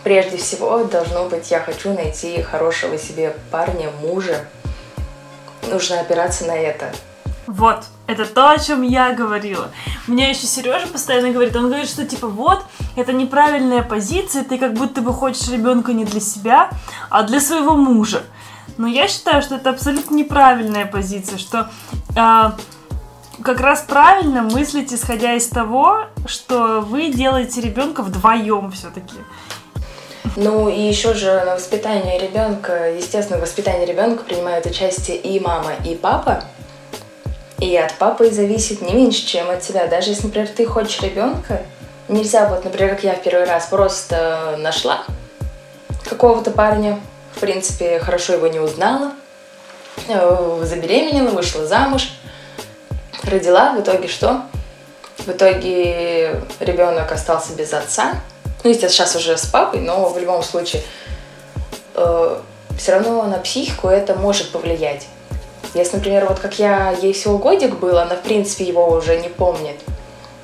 [0.03, 4.45] Прежде всего должно быть, я хочу найти хорошего себе парня, мужа.
[5.69, 6.91] Нужно опираться на это.
[7.45, 9.69] Вот, это то, о чем я говорила.
[10.07, 12.63] Мне еще Сережа постоянно говорит, он говорит, что типа вот,
[12.95, 16.69] это неправильная позиция, ты как будто бы хочешь ребенка не для себя,
[17.09, 18.23] а для своего мужа.
[18.77, 21.69] Но я считаю, что это абсолютно неправильная позиция, что
[22.15, 22.55] а,
[23.43, 29.15] как раз правильно мыслить, исходя из того, что вы делаете ребенка вдвоем все-таки.
[30.37, 35.73] Ну и еще же на воспитание ребенка, естественно, в воспитании ребенка принимают участие и мама,
[35.85, 36.43] и папа.
[37.59, 39.87] И от папы зависит не меньше, чем от тебя.
[39.87, 41.61] Даже если, например, ты хочешь ребенка,
[42.07, 45.03] нельзя вот, например, как я в первый раз просто нашла
[46.09, 46.99] какого-то парня,
[47.35, 49.11] в принципе, хорошо его не узнала,
[50.07, 52.09] э, забеременела, вышла замуж,
[53.23, 54.43] родила, в итоге что?
[55.17, 58.15] В итоге ребенок остался без отца,
[58.63, 60.83] ну, естественно, сейчас уже с папой, но в любом случае,
[61.93, 65.07] все равно на психику это может повлиять.
[65.73, 69.29] Если, например, вот как я, ей всего годик был, она, в принципе, его уже не
[69.29, 69.79] помнит,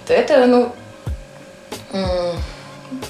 [0.05, 0.71] то это, ну,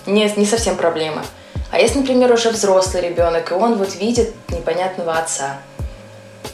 [0.06, 1.24] не, не совсем проблема.
[1.72, 5.58] А если, например, уже взрослый ребенок, и он вот видит непонятного отца,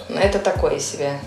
[0.09, 1.19] ну, это такое себе.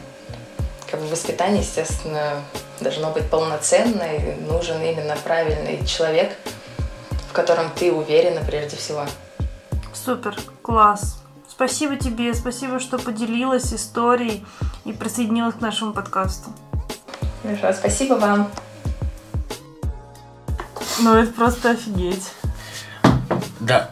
[0.90, 2.42] Как бы воспитание, естественно,
[2.80, 6.36] должно быть полноценное, нужен именно правильный человек,
[7.36, 9.04] котором ты уверена прежде всего.
[9.92, 11.22] Супер, класс.
[11.48, 14.44] Спасибо тебе, спасибо, что поделилась историей
[14.84, 16.50] и присоединилась к нашему подкасту.
[17.42, 18.50] Хорошо, спасибо вам.
[21.00, 22.32] Ну, это просто офигеть.
[23.60, 23.90] Да,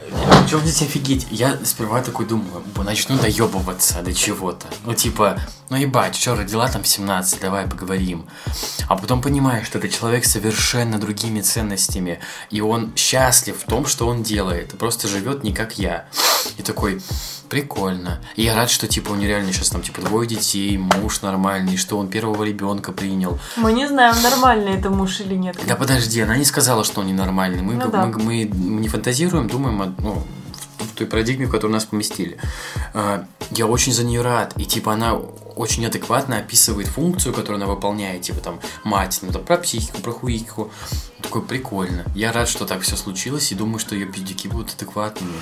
[0.55, 1.27] что здесь офигеть?
[1.33, 4.69] Я сперва такой думаю, «Бо начну доебываться до чего-то.
[4.85, 5.37] Ну, типа,
[5.69, 8.27] ну ебать, что, родила там в 17, давай поговорим.
[8.89, 14.07] А потом понимаешь, что это человек совершенно другими ценностями, и он счастлив в том, что
[14.07, 16.05] он делает, просто живет не как я.
[16.57, 17.03] И такой,
[17.49, 18.21] прикольно.
[18.37, 21.77] И я рад, что, типа, у него реально сейчас там, типа, двое детей, муж нормальный,
[21.77, 23.41] что он первого ребенка принял.
[23.57, 25.57] Мы не знаем, нормальный это муж или нет.
[25.67, 27.63] Да подожди, она не сказала, что он ненормальный.
[27.63, 28.07] Мы, Ну да.
[28.07, 30.23] мы, мы, мы не фантазируем, думаем ну,
[30.93, 32.39] той парадигме, в которую нас поместили.
[32.93, 34.55] А, Я очень за нее рад.
[34.57, 39.45] И типа она очень адекватно описывает функцию, которую она выполняет, типа там мать, ну там
[39.45, 40.71] про психику, про хуику.
[41.23, 42.05] Такой прикольно.
[42.15, 45.35] Я рад, что так все случилось, и думаю, что ее пиздюки будут адекватными.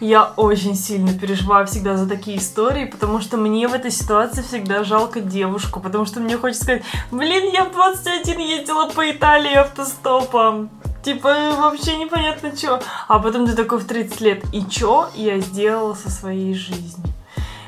[0.00, 4.84] Я очень сильно переживаю всегда за такие истории, потому что мне в этой ситуации всегда
[4.84, 10.70] жалко девушку, потому что мне хочется сказать, блин, я в 21 ездила по Италии автостопом.
[11.04, 12.82] Типа, вообще непонятно что.
[13.08, 14.44] А потом ты такой в 30 лет.
[14.52, 17.12] И что я сделала со своей жизнью?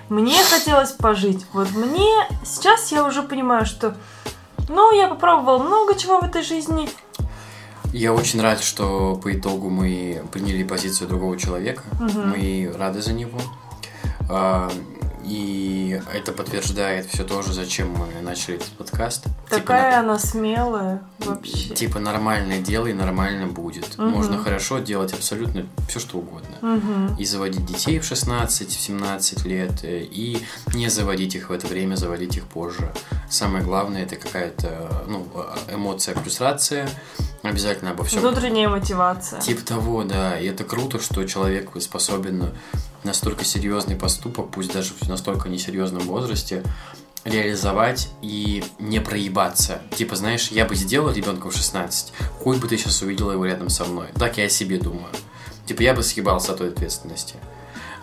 [0.09, 1.45] Мне хотелось пожить.
[1.53, 2.27] Вот мне...
[2.45, 3.95] Сейчас я уже понимаю, что...
[4.69, 6.89] Ну, я попробовала много чего в этой жизни.
[7.93, 11.83] Я очень рад, что по итогу мы приняли позицию другого человека.
[12.01, 12.31] Мгм.
[12.31, 13.39] Мы рады за него.
[15.27, 19.25] И это подтверждает все то же, зачем мы начали этот подкаст.
[19.49, 21.75] Такая Типа, она смелая вообще.
[21.75, 23.99] типа нормальное дело и нормально будет.
[23.99, 24.11] Мгм.
[24.11, 26.57] Можно хорошо делать абсолютно все, что угодно.
[26.61, 27.17] Мгм.
[27.17, 30.43] И заводить детей в 16-17 лет, э, и
[30.75, 32.93] не заводить их в это время, заводить их позже.
[33.29, 35.27] Самое главное это какая-то ну,
[35.73, 36.89] эмоция, фрустрация.
[37.43, 39.41] Обязательно обо всем Внутренняя мотивация.
[39.41, 40.39] Типа того, да.
[40.39, 42.53] И это круто, что человек способен
[43.07, 46.63] настолько серьезный поступок, пусть даже в настолько несерьезном возрасте,
[47.25, 49.81] реализовать и не проебаться.
[49.97, 53.69] Типа, знаешь, я бы сделал ребенка в 16, хуй бы ты сейчас увидела его рядом
[53.69, 54.09] со мной.
[54.15, 55.09] Так я о себе думаю.
[55.67, 57.35] Типа, я бы съебался от той ответственности.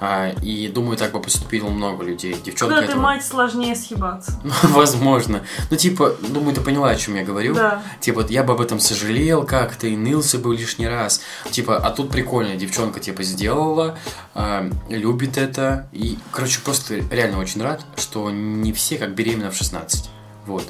[0.06, 2.34] А, и думаю, так бы поступило много людей.
[2.34, 4.38] Девчонка Когда ты этого- мать, сложнее съебаться.
[4.64, 5.44] Возможно.
[5.72, 7.54] Ну, типа, думаю, ты поняла, о чем я говорю.
[7.56, 7.82] Да.
[8.02, 11.22] Типа, я бы об этом сожалел как-то и нылся бы лишний раз.
[11.52, 13.98] Типа, а тут прикольно, девчонка, типа, сделала,
[14.36, 15.88] а, любит это.
[15.94, 20.10] И, короче, просто реально очень рад, что не все как беременна в 16.
[20.48, 20.66] Вот.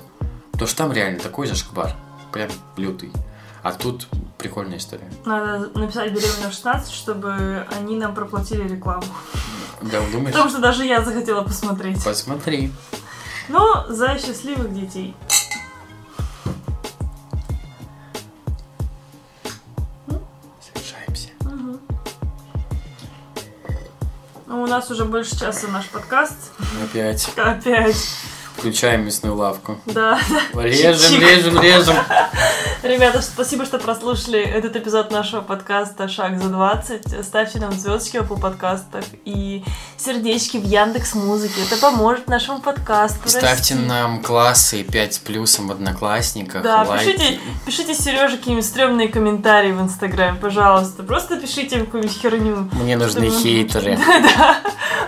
[0.52, 1.96] Потому что там реально такой зашквар.
[2.32, 3.12] Прям лютый.
[3.64, 4.08] А тут
[4.38, 5.10] прикольная история.
[5.24, 9.06] Надо написать беременна в 16, чтобы они нам проплатили рекламу.
[9.82, 10.34] Да, думаешь?
[10.34, 12.04] Потому что даже я захотела посмотреть.
[12.04, 12.72] Посмотри.
[13.48, 15.16] Но за счастливых детей.
[20.62, 21.30] Совершаемся.
[21.42, 21.80] Мгм.
[24.48, 26.52] Ну, у нас уже больше часа наш подкаст.
[26.84, 27.32] Опять.
[27.38, 28.18] Опять.
[28.64, 29.78] Включаем мясную лавку.
[29.88, 30.18] Да.
[30.54, 31.96] Режем, режем, режем.
[32.82, 37.24] Ребята, спасибо, что прослушали этот эпизод нашего подкаста «Шаг за 20».
[37.24, 39.66] Ставьте нам звездочки в подкастах и
[39.98, 41.56] сердечки в Яндекс Музыке.
[41.70, 43.76] Это поможет нашему подкасту Ставьте расти.
[43.76, 46.64] нам классы 5 с плюсом в Одноклассниках.
[46.64, 47.12] Да, лайки.
[47.12, 51.04] пишите, пишите Сереже какие-нибудь стрёмные комментарии в Инстаграме, пожалуйста.
[51.04, 52.70] Просто пишите им какую-нибудь херню.
[52.72, 54.00] Мне нужны Чтобы- хейтеры.
[54.38, 54.58] Да,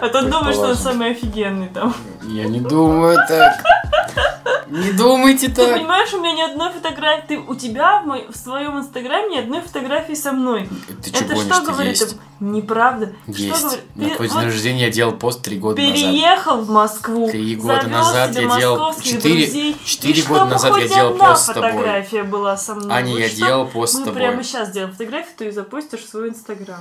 [0.02, 1.96] а то он думает, что он самый офигенный там.
[2.24, 3.18] Я не думаю
[3.64, 4.66] так.
[4.68, 5.74] Не думайте Ты так.
[5.76, 9.40] понимаешь, у меня ни одной фотографии, ты, у тебя в, мо- в своем Инстаграме ни
[9.40, 10.68] одной фотографии со мной.
[11.04, 11.92] Ты что Это что что говорит?
[12.00, 12.18] есть?
[12.40, 13.14] Неправда.
[13.32, 13.62] Что Есть.
[13.64, 13.84] говорит?
[13.96, 15.96] На Ты твой день вот рождения я делал пост три года назад.
[15.96, 17.30] переехал в Москву.
[17.30, 21.72] Три года назад я делал- четыре- четыре и года назад я делал пост с тобой.
[21.72, 22.92] фотография была со мной.
[22.98, 24.22] Аня, я что делал пост с Мы тобой.
[24.22, 26.80] прямо сейчас сделаем фотографию, ты запустишь в свой Инстаграм.